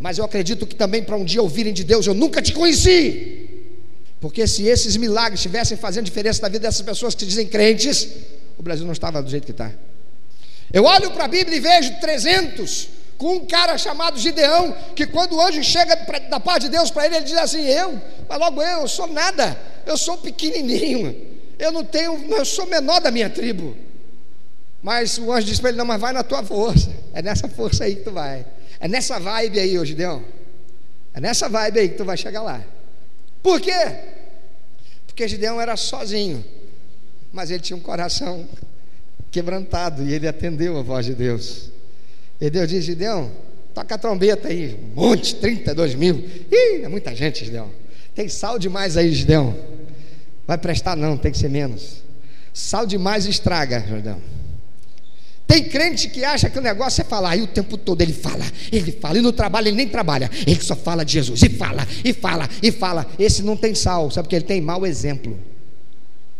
[0.00, 3.48] mas eu acredito que também para um dia ouvirem de Deus, eu nunca te conheci,
[4.20, 8.08] porque se esses milagres estivessem fazendo diferença na vida dessas pessoas que dizem crentes,
[8.58, 9.70] o Brasil não estava do jeito que está.
[10.72, 15.34] Eu olho para a Bíblia e vejo 300 com um cara chamado Gideão, que quando
[15.34, 18.38] o anjo chega pra, da parte de Deus para ele, ele diz assim: Eu, mas
[18.38, 21.16] logo eu, eu sou nada, eu sou pequenininho,
[21.58, 23.76] eu não tenho, eu sou menor da minha tribo.
[24.82, 27.84] Mas o anjo diz para ele: Não, mas vai na tua força, é nessa força
[27.84, 28.44] aí que tu vai,
[28.78, 30.22] é nessa vibe aí, ô Gideão,
[31.14, 32.62] é nessa vibe aí que tu vai chegar lá.
[33.42, 33.96] Por quê?
[35.06, 36.44] Porque Gideão era sozinho
[37.32, 38.46] mas ele tinha um coração
[39.30, 41.70] quebrantado e ele atendeu a voz de Deus.
[42.40, 43.30] E Deus disse: Gideão,
[43.74, 46.24] toca a trombeta aí, um monte, 32 mil.
[46.50, 47.70] Ih, é muita gente, Gideão.
[48.14, 49.56] Tem sal demais aí, Gideão.
[50.46, 52.02] Vai prestar, não, tem que ser menos.
[52.52, 54.20] Sal demais estraga, Gideão.
[55.46, 58.44] Tem crente que acha que o negócio é falar, e o tempo todo ele fala,
[58.70, 61.86] ele fala, e no trabalho ele nem trabalha, ele só fala de Jesus, e fala,
[62.04, 63.06] e fala, e fala.
[63.18, 65.38] Esse não tem sal, sabe porque ele tem mau exemplo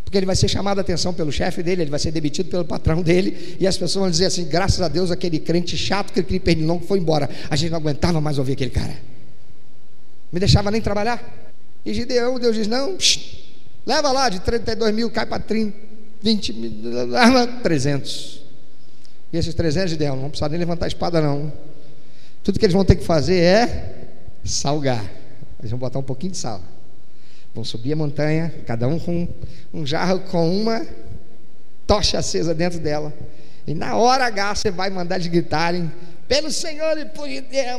[0.09, 2.65] porque ele vai ser chamado a atenção pelo chefe dele, ele vai ser demitido pelo
[2.65, 6.41] patrão dele, e as pessoas vão dizer assim: graças a Deus, aquele crente chato, aquele
[6.41, 7.29] pernilongo foi embora.
[7.51, 8.97] A gente não aguentava mais ouvir aquele cara.
[10.33, 11.23] Me deixava nem trabalhar.
[11.85, 13.51] E Gideão, Deus diz: não, psh,
[13.85, 15.77] leva lá, de 32 mil cai para 30,
[16.23, 16.73] 20 mil,
[17.63, 18.41] 300.
[19.31, 21.53] E esses 300, Gideão, não precisa nem levantar a espada, não.
[22.43, 24.09] Tudo que eles vão ter que fazer é
[24.43, 25.05] salgar.
[25.59, 26.63] Eles vão botar um pouquinho de sal.
[27.59, 29.27] Vão subir a montanha, cada um com
[29.75, 30.87] um jarro com uma
[31.89, 33.13] tocha acesa dentro dela.
[33.67, 35.91] E na hora H você vai mandar de gritarem
[36.29, 37.27] pelo Senhor e por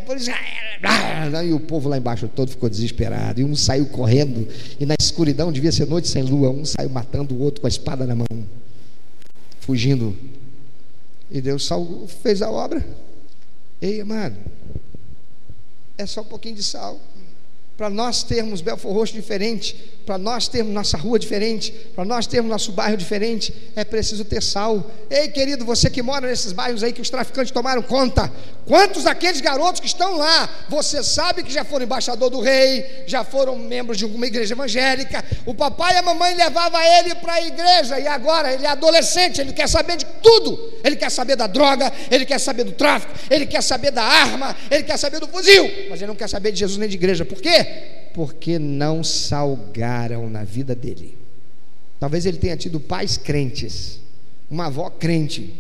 [0.06, 1.46] por Israel.
[1.46, 3.40] E o povo lá embaixo todo ficou desesperado.
[3.40, 4.46] E um saiu correndo.
[4.78, 7.70] E na escuridão, devia ser noite sem lua, um saiu matando o outro com a
[7.70, 8.28] espada na mão,
[9.62, 10.14] fugindo.
[11.32, 12.86] E Deus salvou, fez a obra.
[13.82, 14.36] Ei, amado,
[15.98, 17.00] é só um pouquinho de sal
[17.80, 19.74] para nós termos Belfor Roxo diferente,
[20.06, 24.44] para nós termos nossa rua diferente, para nós termos nosso bairro diferente, é preciso ter
[24.44, 24.84] sal.
[25.10, 28.30] Ei, querido, você que mora nesses bairros aí que os traficantes tomaram conta,
[28.66, 33.24] quantos daqueles garotos que estão lá, você sabe que já foram embaixador do rei, já
[33.24, 37.48] foram membros de alguma igreja evangélica, o papai e a mamãe levavam ele para a
[37.48, 41.48] igreja, e agora ele é adolescente, ele quer saber de tudo, ele quer saber da
[41.48, 45.28] droga, ele quer saber do tráfico, ele quer saber da arma, ele quer saber do
[45.28, 47.98] fuzil, mas ele não quer saber de Jesus nem de igreja, por quê?
[48.14, 51.18] porque não salgaram na vida dele.
[52.00, 54.00] Talvez ele tenha tido pais crentes,
[54.50, 55.54] uma avó crente,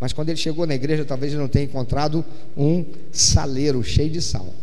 [0.00, 2.24] mas quando ele chegou na igreja, talvez ele não tenha encontrado
[2.56, 4.54] um saleiro cheio de sal.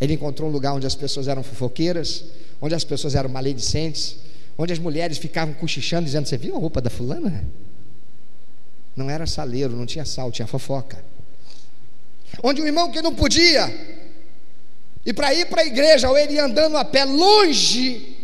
[0.00, 2.24] Ele encontrou um lugar onde as pessoas eram fofoqueiras,
[2.60, 4.16] onde as pessoas eram maledicentes,
[4.56, 7.44] onde as mulheres ficavam cochichando, dizendo: Você viu a roupa da fulana?
[8.96, 11.02] Não era saleiro, não tinha sal, tinha fofoca.
[12.42, 13.70] Onde o irmão que não podia
[15.04, 18.16] e para ir para a igreja, ou ele ia andando a pé longe,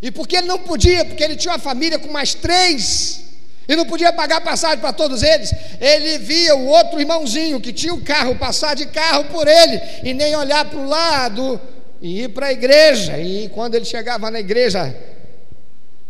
[0.00, 3.24] e porque ele não podia, porque ele tinha uma família com mais três,
[3.68, 7.92] e não podia pagar passagem para todos eles, ele via o outro irmãozinho que tinha
[7.92, 11.60] o um carro passar de carro por ele, e nem olhar para o lado,
[12.00, 13.18] e ir para a igreja.
[13.18, 14.94] E quando ele chegava na igreja,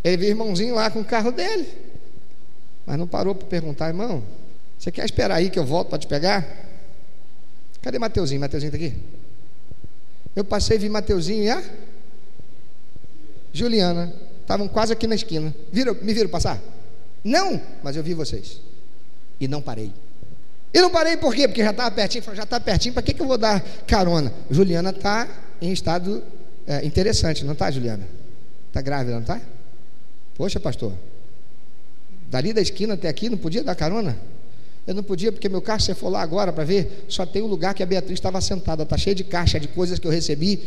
[0.03, 1.82] ele via o irmãozinho lá com o carro dele.
[2.85, 4.23] Mas não parou para perguntar, irmão,
[4.77, 6.45] você quer esperar aí que eu volto para te pegar?
[7.81, 8.41] Cadê Mateuzinho?
[8.41, 8.97] Mateuzinho está aqui?
[10.35, 11.63] Eu passei, vi Mateuzinho e a
[13.51, 14.13] Juliana.
[14.41, 15.55] Estavam quase aqui na esquina.
[15.71, 16.59] Viram, me viram passar?
[17.23, 18.59] Não, mas eu vi vocês.
[19.39, 19.93] E não parei.
[20.73, 21.47] E não parei por quê?
[21.47, 22.23] Porque já estava pertinho.
[22.33, 24.33] Já está pertinho, para que, que eu vou dar carona?
[24.49, 25.27] Juliana está
[25.61, 26.23] em estado
[26.67, 28.07] é, interessante, não está, Juliana?
[28.67, 29.39] Está grávida, não está?
[30.35, 30.93] Poxa, pastor.
[32.33, 34.17] Dali da esquina até aqui, não podia dar carona?
[34.87, 37.43] Eu não podia, porque meu carro, se você for lá agora para ver, só tem
[37.43, 40.11] um lugar que a Beatriz estava sentada, está cheio de caixa de coisas que eu
[40.11, 40.59] recebi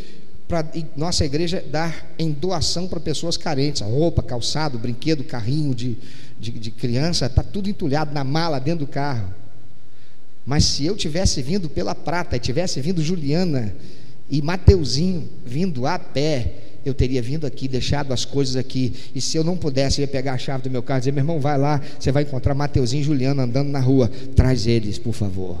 [0.47, 0.65] para
[0.95, 5.97] nossa igreja dar em doação para pessoas carentes, roupa, calçado, brinquedo, carrinho de,
[6.39, 9.27] de, de criança, está tudo entulhado na mala dentro do carro.
[10.45, 13.75] Mas se eu tivesse vindo pela prata, e tivesse vindo Juliana
[14.29, 18.93] e Mateuzinho vindo a pé, eu teria vindo aqui, deixado as coisas aqui.
[19.13, 21.11] E se eu não pudesse, eu ia pegar a chave do meu carro e dizer:
[21.11, 24.09] meu irmão, vai lá, você vai encontrar Mateuzinho e Juliana andando na rua.
[24.35, 25.57] Traz eles, por favor.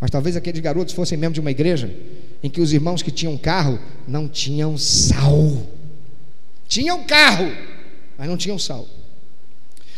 [0.00, 1.90] Mas talvez aqueles garotos fossem membros de uma igreja
[2.42, 5.66] em que os irmãos que tinham carro não tinham sal.
[6.68, 7.50] Tinham carro,
[8.18, 8.86] mas não tinham sal.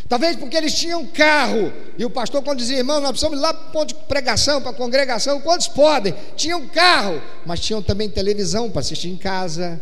[0.08, 1.70] Talvez porque eles tinham carro.
[1.98, 4.62] E o pastor, quando dizia, irmão, nós precisamos ir lá para o ponto de pregação,
[4.62, 6.14] para a congregação, quantos podem?
[6.34, 9.80] Tinham carro, mas tinham também televisão para assistir em casa,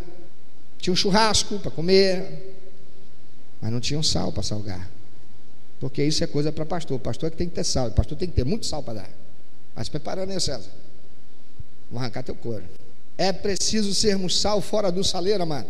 [0.79, 2.55] tinham churrasco para comer,
[3.61, 4.91] mas não tinham sal para salgar.
[5.81, 6.99] Porque isso é coisa para pastor.
[6.99, 9.11] Pastor é que tem que ter sal, pastor tem que ter muito sal para dar.
[9.75, 10.71] Vai se preparando aí, César.
[11.91, 12.65] Vou arrancar teu couro.
[13.19, 15.69] É preciso sermos sal fora do saleiro, amado.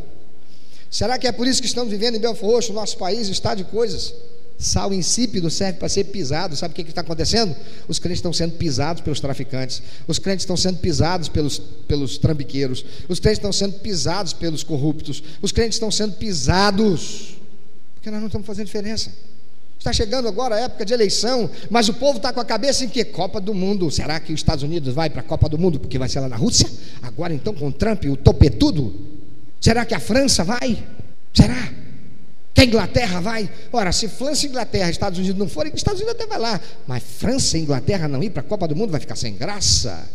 [0.90, 3.64] Será que é por isso que estamos vivendo em Belfort Roxo, nosso país está de
[3.64, 4.14] coisas?
[4.58, 6.56] Sal insípido serve para ser pisado.
[6.56, 7.54] Sabe o que, está acontecendo?
[7.86, 9.82] Os crentes estão sendo pisados pelos traficantes.
[10.06, 12.84] Os crentes estão sendo pisados pelos, pelos trambiqueiros.
[13.08, 15.22] Os crentes estão sendo pisados pelos corruptos.
[15.42, 17.36] Os crentes estão sendo pisados.
[17.94, 19.12] Porque nós não estamos fazendo diferença.
[19.78, 22.88] Está chegando agora a época de eleição, mas o povo está com a cabeça em
[22.88, 23.04] que?
[23.04, 23.90] Copa do Mundo.
[23.90, 26.28] Será que os Estados Unidos vai para a Copa do Mundo porque vai ser lá
[26.28, 26.68] na Rússia?
[27.02, 28.92] Agora então com o Trump, o topetudo?
[29.60, 30.82] Será que a França vai?
[31.32, 31.85] Será?
[32.56, 33.50] Que a Inglaterra vai?
[33.70, 36.58] Ora, se França, Inglaterra, Estados Unidos não forem, Estados Unidos até vai lá.
[36.86, 40.08] Mas França e Inglaterra não ir para a Copa do Mundo vai ficar sem graça.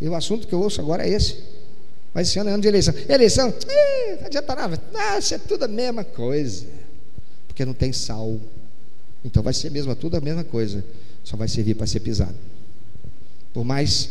[0.00, 1.36] E o assunto que eu ouço agora é esse.
[2.14, 2.94] Mas esse ano é ano de eleição.
[3.06, 3.52] Eleição,
[4.18, 4.82] não adianta nada.
[4.94, 6.64] Ah, isso é tudo a mesma coisa.
[7.46, 8.40] Porque não tem sal.
[9.22, 10.82] Então vai ser mesmo tudo a mesma coisa.
[11.22, 12.34] Só vai servir para ser pisado.
[13.52, 14.08] Por mais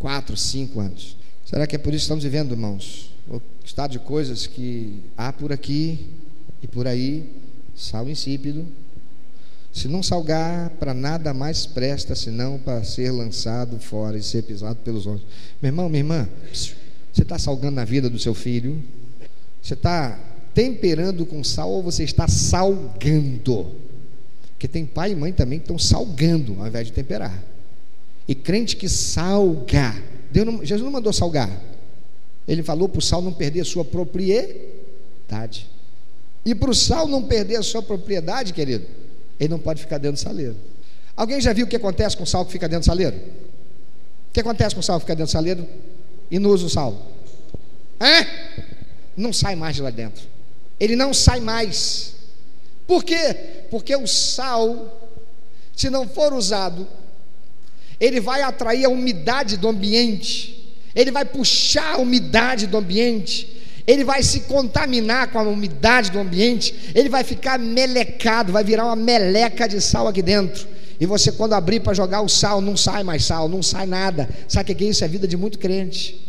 [0.00, 1.16] quatro, cinco anos.
[1.46, 3.12] Será que é por isso que estamos vivendo, irmãos?
[3.28, 6.23] O estado de coisas que há por aqui
[6.64, 7.30] e por aí,
[7.76, 8.66] sal insípido.
[9.70, 14.76] Se não salgar, para nada mais presta senão para ser lançado fora e ser pisado
[14.76, 15.26] pelos outros.
[15.60, 16.72] Meu irmão, minha irmã, você
[17.20, 18.82] está salgando a vida do seu filho?
[19.62, 20.18] Você está
[20.54, 23.74] temperando com sal ou você está salgando?
[24.52, 27.44] Porque tem pai e mãe também que estão salgando ao invés de temperar.
[28.26, 29.94] E crente que salga.
[30.32, 31.50] Deus não, Jesus não mandou salgar.
[32.48, 35.73] Ele falou para o sal não perder a sua propriedade.
[36.44, 38.86] E para o sal não perder a sua propriedade, querido,
[39.40, 40.56] ele não pode ficar dentro do saleiro.
[41.16, 43.16] Alguém já viu o que acontece com o sal que fica dentro do saleiro?
[43.16, 45.66] O que acontece com o sal que fica dentro do saleiro
[46.30, 47.00] e não usa o sal?
[48.00, 48.26] Hã?
[49.16, 50.24] Não sai mais de lá dentro.
[50.78, 52.14] Ele não sai mais.
[52.86, 53.34] Por quê?
[53.70, 55.10] Porque o sal,
[55.74, 56.86] se não for usado,
[57.98, 64.04] ele vai atrair a umidade do ambiente, ele vai puxar a umidade do ambiente, ele
[64.04, 68.96] vai se contaminar com a umidade do ambiente, ele vai ficar melecado, vai virar uma
[68.96, 70.66] meleca de sal aqui dentro.
[70.98, 74.28] E você, quando abrir para jogar o sal, não sai mais sal, não sai nada.
[74.48, 75.04] Sabe o que é isso?
[75.04, 76.20] É a vida de muito crente.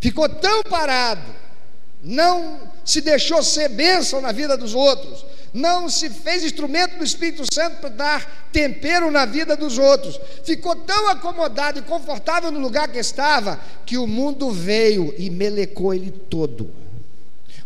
[0.00, 1.22] Ficou tão parado,
[2.02, 5.24] não se deixou ser bênção na vida dos outros,
[5.54, 10.74] não se fez instrumento do Espírito Santo para dar tempero na vida dos outros, ficou
[10.74, 16.10] tão acomodado e confortável no lugar que estava, que o mundo veio e melecou ele
[16.10, 16.81] todo.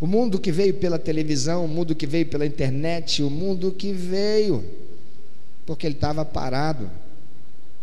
[0.01, 3.93] O mundo que veio pela televisão, o mundo que veio pela internet, o mundo que
[3.93, 4.65] veio,
[5.65, 6.91] porque ele estava parado,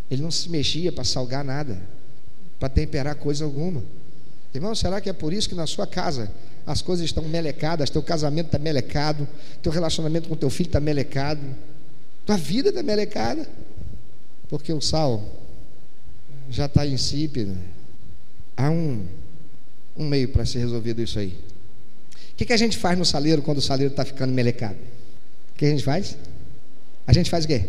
[0.09, 1.81] ele não se mexia para salgar nada,
[2.59, 3.83] para temperar coisa alguma.
[4.53, 6.31] Irmão, será que é por isso que na sua casa
[6.65, 9.27] as coisas estão melecadas, teu casamento está melecado,
[9.61, 11.41] teu relacionamento com teu filho está melecado,
[12.25, 13.47] tua vida está melecada?
[14.47, 15.23] Porque o sal
[16.49, 17.57] já está insípido.
[18.55, 19.03] Há um,
[19.97, 21.35] um meio para ser resolvido isso aí.
[22.33, 24.77] O que, que a gente faz no saleiro quando o saleiro está ficando melecado?
[25.53, 26.17] O que a gente faz?
[27.05, 27.63] A gente faz o quê?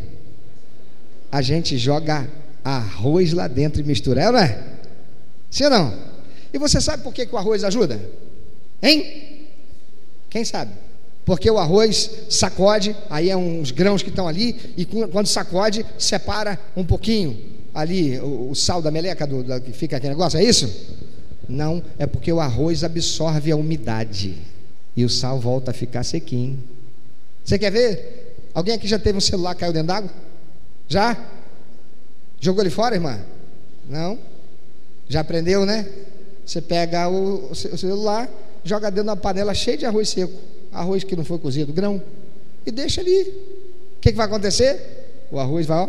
[1.30, 2.26] A gente joga
[2.64, 4.64] arroz lá dentro e mistura, é ou não é?
[5.50, 5.94] Sim ou não?
[6.52, 8.00] E você sabe por que, que o arroz ajuda?
[8.82, 9.48] Hein?
[10.30, 10.72] Quem sabe?
[11.26, 16.58] Porque o arroz sacode, aí é uns grãos que estão ali, e quando sacode, separa
[16.76, 17.38] um pouquinho
[17.74, 20.70] ali o, o sal da meleca do, que fica aquele negócio, é isso?
[21.48, 24.53] Não, é porque o arroz absorve a umidade
[24.96, 26.62] e o sal volta a ficar sequinho.
[27.44, 28.36] Você quer ver?
[28.54, 30.10] Alguém aqui já teve um celular que caiu dentro d'água?
[30.88, 31.16] Já?
[32.40, 33.20] Jogou ele fora, irmã?
[33.88, 34.18] Não?
[35.08, 35.88] Já aprendeu, né?
[36.44, 38.30] Você pega o, celular,
[38.62, 40.32] joga dentro de uma panela cheia de arroz seco,
[40.70, 42.02] arroz que não foi cozido, grão,
[42.66, 43.22] e deixa ali.
[43.22, 45.26] O que, que vai acontecer?
[45.30, 45.88] O arroz vai ó,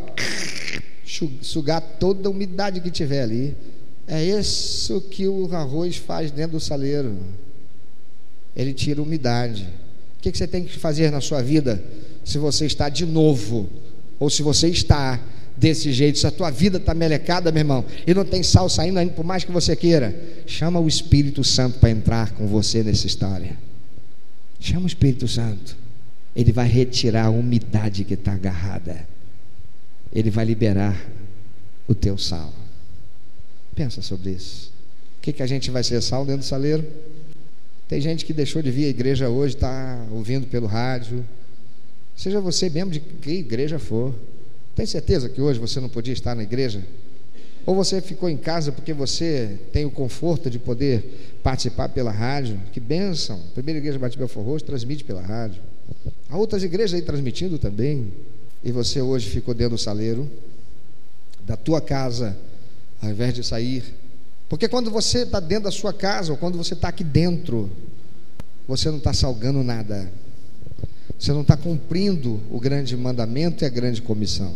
[1.42, 3.56] sugar toda a umidade que tiver ali.
[4.08, 7.18] É isso que o arroz faz dentro do saleiro.
[8.56, 9.68] Ele tira umidade.
[10.18, 11.84] O que, que você tem que fazer na sua vida
[12.24, 13.70] se você está de novo,
[14.20, 15.22] ou se você está
[15.56, 18.98] desse jeito, se a tua vida está melecada, meu irmão, e não tem sal saindo
[18.98, 20.14] ainda, por mais que você queira,
[20.46, 23.58] chama o Espírito Santo para entrar com você nessa história.
[24.60, 25.78] Chama o Espírito Santo.
[26.36, 29.08] Ele vai retirar a umidade que está agarrada.
[30.12, 31.00] Ele vai liberar
[31.88, 32.54] o teu sal.
[33.76, 34.72] Pensa sobre isso.
[35.20, 36.86] O que, que a gente vai ser sal dentro do saleiro?
[37.88, 41.24] Tem gente que deixou de vir à igreja hoje, está ouvindo pelo rádio.
[42.16, 44.14] Seja você membro de que igreja for.
[44.76, 46.84] Tem certeza que hoje você não podia estar na igreja?
[47.66, 52.60] Ou você ficou em casa porque você tem o conforto de poder participar pela rádio?
[52.72, 53.38] Que bênção!
[53.38, 55.62] A primeira igreja Batista Belfor Roxo transmite pela rádio.
[56.30, 58.12] Há outras igrejas aí transmitindo também.
[58.64, 60.30] E você hoje ficou dentro do saleiro
[61.46, 62.36] da tua casa,
[63.02, 63.84] ao invés de sair.
[64.48, 67.70] Porque quando você está dentro da sua casa, ou quando você está aqui dentro,
[68.68, 70.12] você não está salgando nada.
[71.18, 74.54] Você não está cumprindo o grande mandamento e a grande comissão.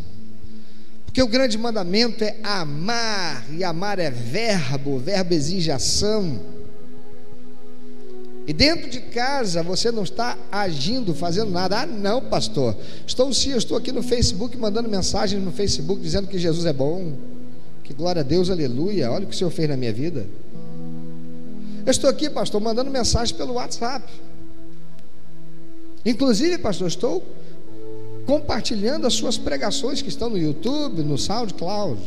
[1.06, 6.40] Porque o grande mandamento é amar, e amar é verbo, verbo exige ação.
[8.46, 11.82] E dentro de casa você não está agindo, fazendo nada.
[11.82, 12.76] Ah, não, pastor.
[13.06, 17.14] Estou sim, estou aqui no Facebook mandando mensagens no Facebook dizendo que Jesus é bom.
[17.90, 19.12] Que glória a Deus, aleluia.
[19.12, 20.28] Olha o que o Senhor fez na minha vida.
[21.84, 24.08] Eu estou aqui, pastor, mandando mensagem pelo WhatsApp.
[26.06, 27.26] Inclusive, pastor, estou
[28.28, 32.00] compartilhando as suas pregações que estão no YouTube, no SoundCloud.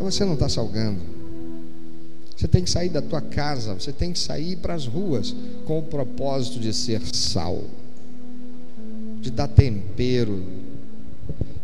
[0.00, 1.02] Mas você não está salgando.
[2.34, 5.36] Você tem que sair da tua casa, você tem que sair para as ruas
[5.66, 7.62] com o propósito de ser sal,
[9.20, 10.63] de dar tempero,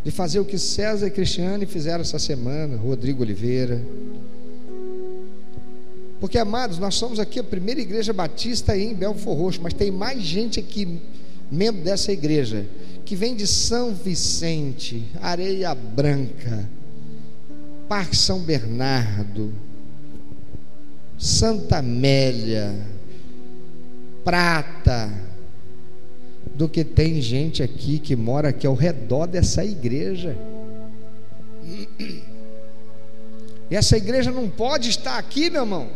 [0.03, 3.81] de fazer o que César e Cristiane fizeram essa semana, Rodrigo Oliveira.
[6.19, 10.21] Porque, amados, nós somos aqui a primeira igreja batista em Belfor Roxo, mas tem mais
[10.21, 10.99] gente aqui,
[11.51, 12.65] membro dessa igreja,
[13.03, 16.69] que vem de São Vicente, Areia Branca,
[17.89, 19.51] Parque São Bernardo,
[21.17, 22.73] Santa Amélia,
[24.23, 25.11] Prata,
[26.45, 30.37] do que tem gente aqui que mora aqui ao redor dessa igreja.
[33.69, 35.89] E essa igreja não pode estar aqui, meu irmão,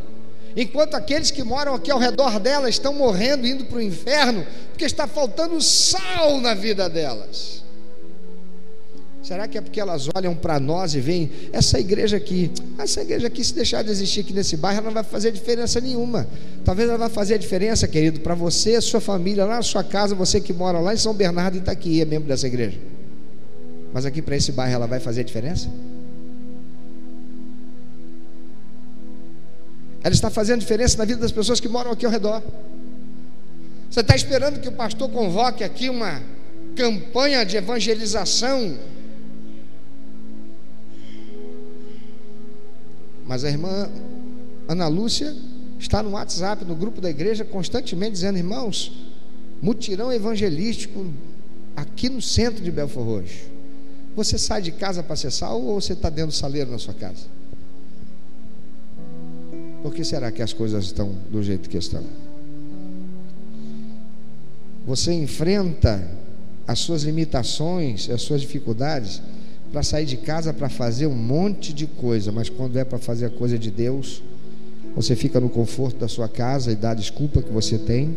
[0.55, 4.85] enquanto aqueles que moram aqui ao redor dela estão morrendo, indo para o inferno, porque
[4.85, 7.64] está faltando sal na vida delas.
[9.25, 12.51] Será que é porque elas olham para nós e veem essa igreja aqui?
[12.77, 15.81] Essa igreja aqui, se deixar de existir aqui nesse bairro, ela não vai fazer diferença
[15.81, 16.27] nenhuma.
[16.63, 20.39] Talvez ela vá fazer diferença, querido, para você, sua família, lá na sua casa, você
[20.39, 22.77] que mora lá em São Bernardo e está aqui, é membro dessa igreja.
[23.91, 25.69] Mas aqui para esse bairro ela vai fazer diferença?
[30.03, 32.43] Ela está fazendo diferença na vida das pessoas que moram aqui ao redor.
[33.89, 36.21] Você está esperando que o pastor convoque aqui uma
[36.75, 38.77] campanha de evangelização?
[43.25, 43.89] Mas a irmã
[44.67, 45.35] Ana Lúcia
[45.79, 48.91] está no WhatsApp, no grupo da igreja, constantemente dizendo: irmãos,
[49.61, 51.05] mutirão evangelístico
[51.75, 53.45] aqui no centro de Belfor Roxo.
[54.15, 57.25] Você sai de casa para acessar ou você está dentro do saleiro na sua casa?
[59.83, 62.03] Por que será que as coisas estão do jeito que estão?
[64.87, 66.07] Você enfrenta
[66.67, 69.21] as suas limitações, as suas dificuldades
[69.75, 73.25] para sair de casa para fazer um monte de coisa, mas quando é para fazer
[73.25, 74.23] a coisa de Deus,
[74.95, 78.15] você fica no conforto da sua casa e dá a desculpa que você tem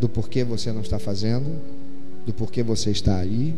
[0.00, 1.62] do porquê você não está fazendo,
[2.26, 3.54] do porquê você está aí.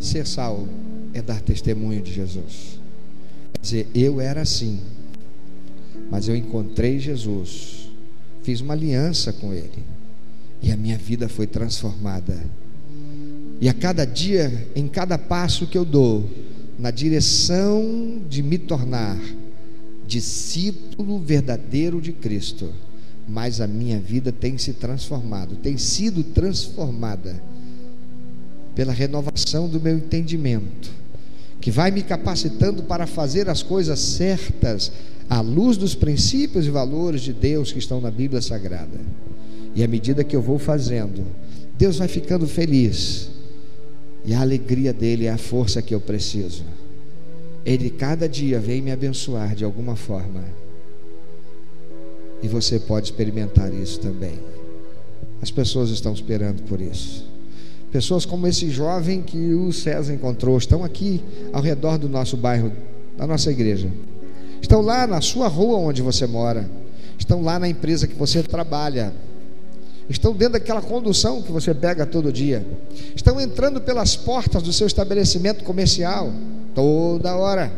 [0.00, 0.66] Ser sal
[1.12, 2.80] é dar testemunho de Jesus.
[3.52, 4.80] É dizer, eu era assim,
[6.10, 7.90] mas eu encontrei Jesus,
[8.42, 9.97] fiz uma aliança com Ele,
[10.62, 12.38] e a minha vida foi transformada.
[13.60, 16.28] E a cada dia, em cada passo que eu dou,
[16.78, 19.18] na direção de me tornar
[20.06, 22.72] discípulo verdadeiro de Cristo,
[23.28, 27.42] mas a minha vida tem se transformado, tem sido transformada
[28.74, 30.90] pela renovação do meu entendimento,
[31.60, 34.92] que vai me capacitando para fazer as coisas certas
[35.28, 38.98] à luz dos princípios e valores de Deus que estão na Bíblia Sagrada.
[39.78, 41.24] E à medida que eu vou fazendo,
[41.78, 43.30] Deus vai ficando feliz.
[44.24, 46.64] E a alegria dele é a força que eu preciso.
[47.64, 50.42] Ele cada dia vem me abençoar de alguma forma.
[52.42, 54.40] E você pode experimentar isso também.
[55.40, 57.24] As pessoas estão esperando por isso.
[57.92, 61.22] Pessoas como esse jovem que o César encontrou estão aqui
[61.52, 62.72] ao redor do nosso bairro,
[63.16, 63.88] da nossa igreja.
[64.60, 66.68] Estão lá na sua rua onde você mora.
[67.16, 69.14] Estão lá na empresa que você trabalha.
[70.08, 72.66] Estão dentro daquela condução que você pega todo dia.
[73.14, 76.32] Estão entrando pelas portas do seu estabelecimento comercial
[76.74, 77.70] toda hora.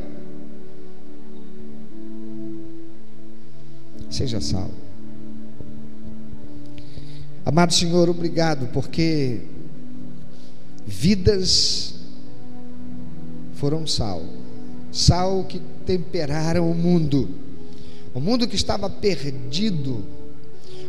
[4.09, 4.75] Seja salvo.
[7.45, 9.41] Amado Senhor, obrigado porque
[10.87, 11.95] vidas
[13.55, 14.23] foram sal,
[14.93, 17.29] sal que temperaram o mundo,
[18.15, 20.05] o mundo que estava perdido,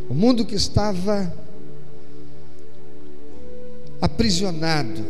[0.08, 1.32] o mundo que estava
[4.00, 5.04] aprisionado,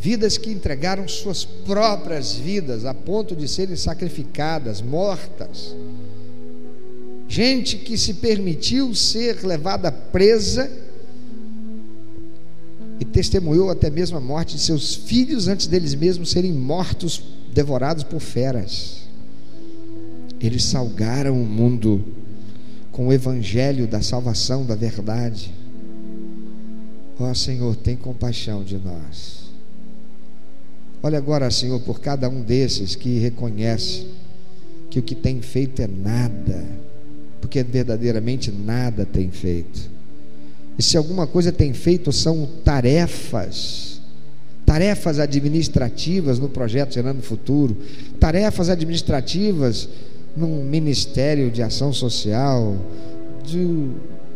[0.00, 5.74] vidas que entregaram suas próprias vidas a ponto de serem sacrificadas, mortas,
[7.28, 10.70] gente que se permitiu ser levada presa
[12.98, 17.22] e testemunhou até mesmo a morte de seus filhos antes deles mesmos serem mortos,
[17.52, 19.02] devorados por feras.
[20.40, 22.04] Eles salgaram o mundo
[22.98, 25.54] com o evangelho da salvação, da verdade.
[27.16, 29.52] Ó oh, Senhor, tem compaixão de nós.
[31.00, 34.08] Olha agora, Senhor, por cada um desses que reconhece
[34.90, 36.66] que o que tem feito é nada,
[37.40, 39.96] porque verdadeiramente nada tem feito
[40.78, 44.00] e se alguma coisa tem feito, são tarefas,
[44.64, 47.76] tarefas administrativas no projeto Gerando Futuro,
[48.20, 49.88] tarefas administrativas
[50.38, 52.74] num ministério de ação social,
[53.44, 53.90] de,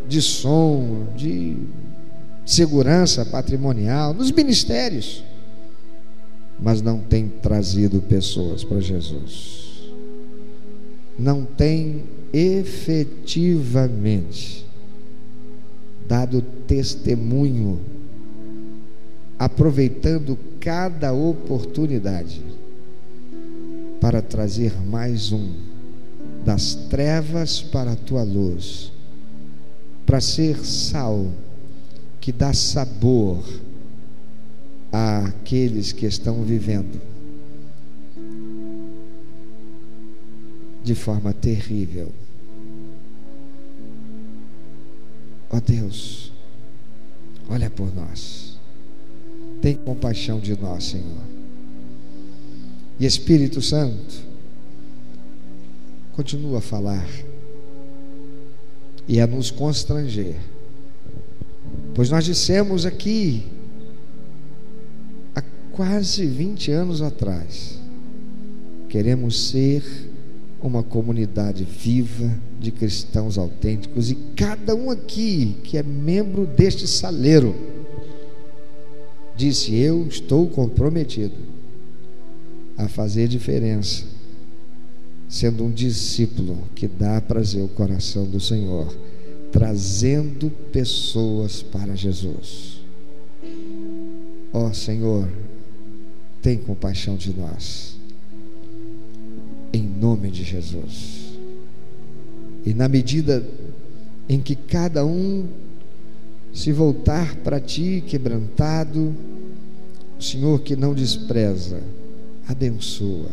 [0.09, 1.57] de som, de
[2.45, 5.23] segurança patrimonial, nos ministérios,
[6.59, 9.63] mas não tem trazido pessoas para Jesus.
[11.19, 14.67] Não tem efetivamente
[16.09, 17.79] dado testemunho,
[19.39, 22.43] aproveitando cada oportunidade
[24.01, 25.71] para trazer mais um
[26.45, 28.93] das trevas para a tua luz,
[30.05, 31.31] para ser sal
[32.21, 33.45] que dá sabor
[34.91, 37.01] àqueles que estão vivendo
[40.85, 42.13] de forma terrível
[45.53, 46.33] Ó oh Deus,
[47.51, 48.57] olha por nós.
[49.61, 51.23] Tem compaixão de nós, Senhor.
[52.99, 54.25] E Espírito Santo,
[56.13, 57.09] continua a falar
[59.09, 60.37] e a nos constranger.
[61.95, 63.47] Pois nós dissemos aqui,
[65.35, 65.43] há
[65.73, 67.79] quase 20 anos atrás,
[68.89, 69.83] queremos ser
[70.63, 77.55] uma comunidade viva de cristãos autênticos e cada um aqui que é membro deste saleiro
[79.37, 81.35] disse: Eu estou comprometido
[82.77, 84.05] a fazer diferença,
[85.33, 88.95] sendo um discípulo que dá prazer ao coração do Senhor,
[89.51, 92.83] trazendo pessoas para Jesus.
[94.53, 95.27] Ó oh, Senhor,
[96.43, 97.97] tem compaixão de nós
[99.73, 101.33] em nome de Jesus.
[102.67, 103.43] E na medida
[104.29, 105.49] em que cada um
[106.53, 109.15] se voltar para ti quebrantado,
[110.19, 111.81] o Senhor que não despreza,
[112.47, 113.31] abençoa.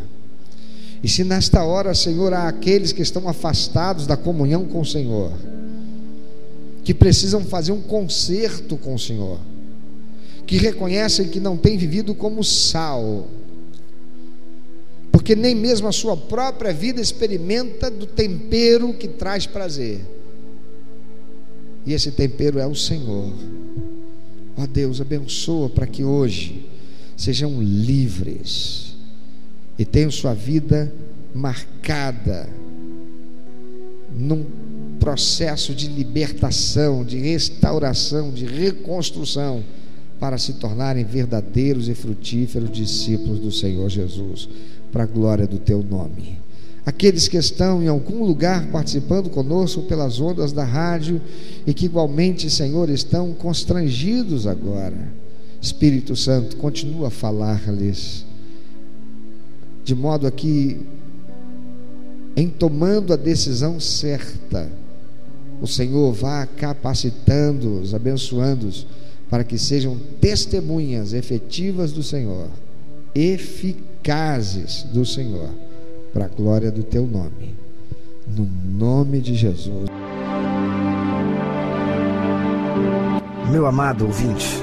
[1.02, 5.32] E se nesta hora, Senhor, há aqueles que estão afastados da comunhão com o Senhor,
[6.84, 9.38] que precisam fazer um conserto com o Senhor,
[10.46, 13.26] que reconhecem que não têm vivido como sal,
[15.10, 20.00] porque nem mesmo a sua própria vida experimenta do tempero que traz prazer.
[21.86, 23.32] E esse tempero é o Senhor.
[24.56, 26.66] Ó Deus, abençoa para que hoje
[27.16, 28.89] sejam livres
[29.80, 30.92] e tenham sua vida
[31.34, 32.46] marcada
[34.14, 34.44] num
[35.00, 39.64] processo de libertação, de restauração, de reconstrução
[40.18, 44.50] para se tornarem verdadeiros e frutíferos discípulos do Senhor Jesus,
[44.92, 46.38] para a glória do teu nome.
[46.84, 51.22] Aqueles que estão em algum lugar participando conosco pelas ondas da rádio
[51.66, 55.10] e que igualmente, Senhor, estão constrangidos agora.
[55.58, 58.26] Espírito Santo, continua a falar-lhes,
[59.90, 60.86] de modo a que,
[62.36, 64.70] em tomando a decisão certa,
[65.60, 68.86] o Senhor vá capacitando-os, abençoando-os,
[69.28, 72.46] para que sejam testemunhas efetivas do Senhor,
[73.12, 75.50] eficazes do Senhor,
[76.12, 77.56] para a glória do teu nome.
[78.28, 79.88] No nome de Jesus.
[83.50, 84.62] Meu amado ouvinte,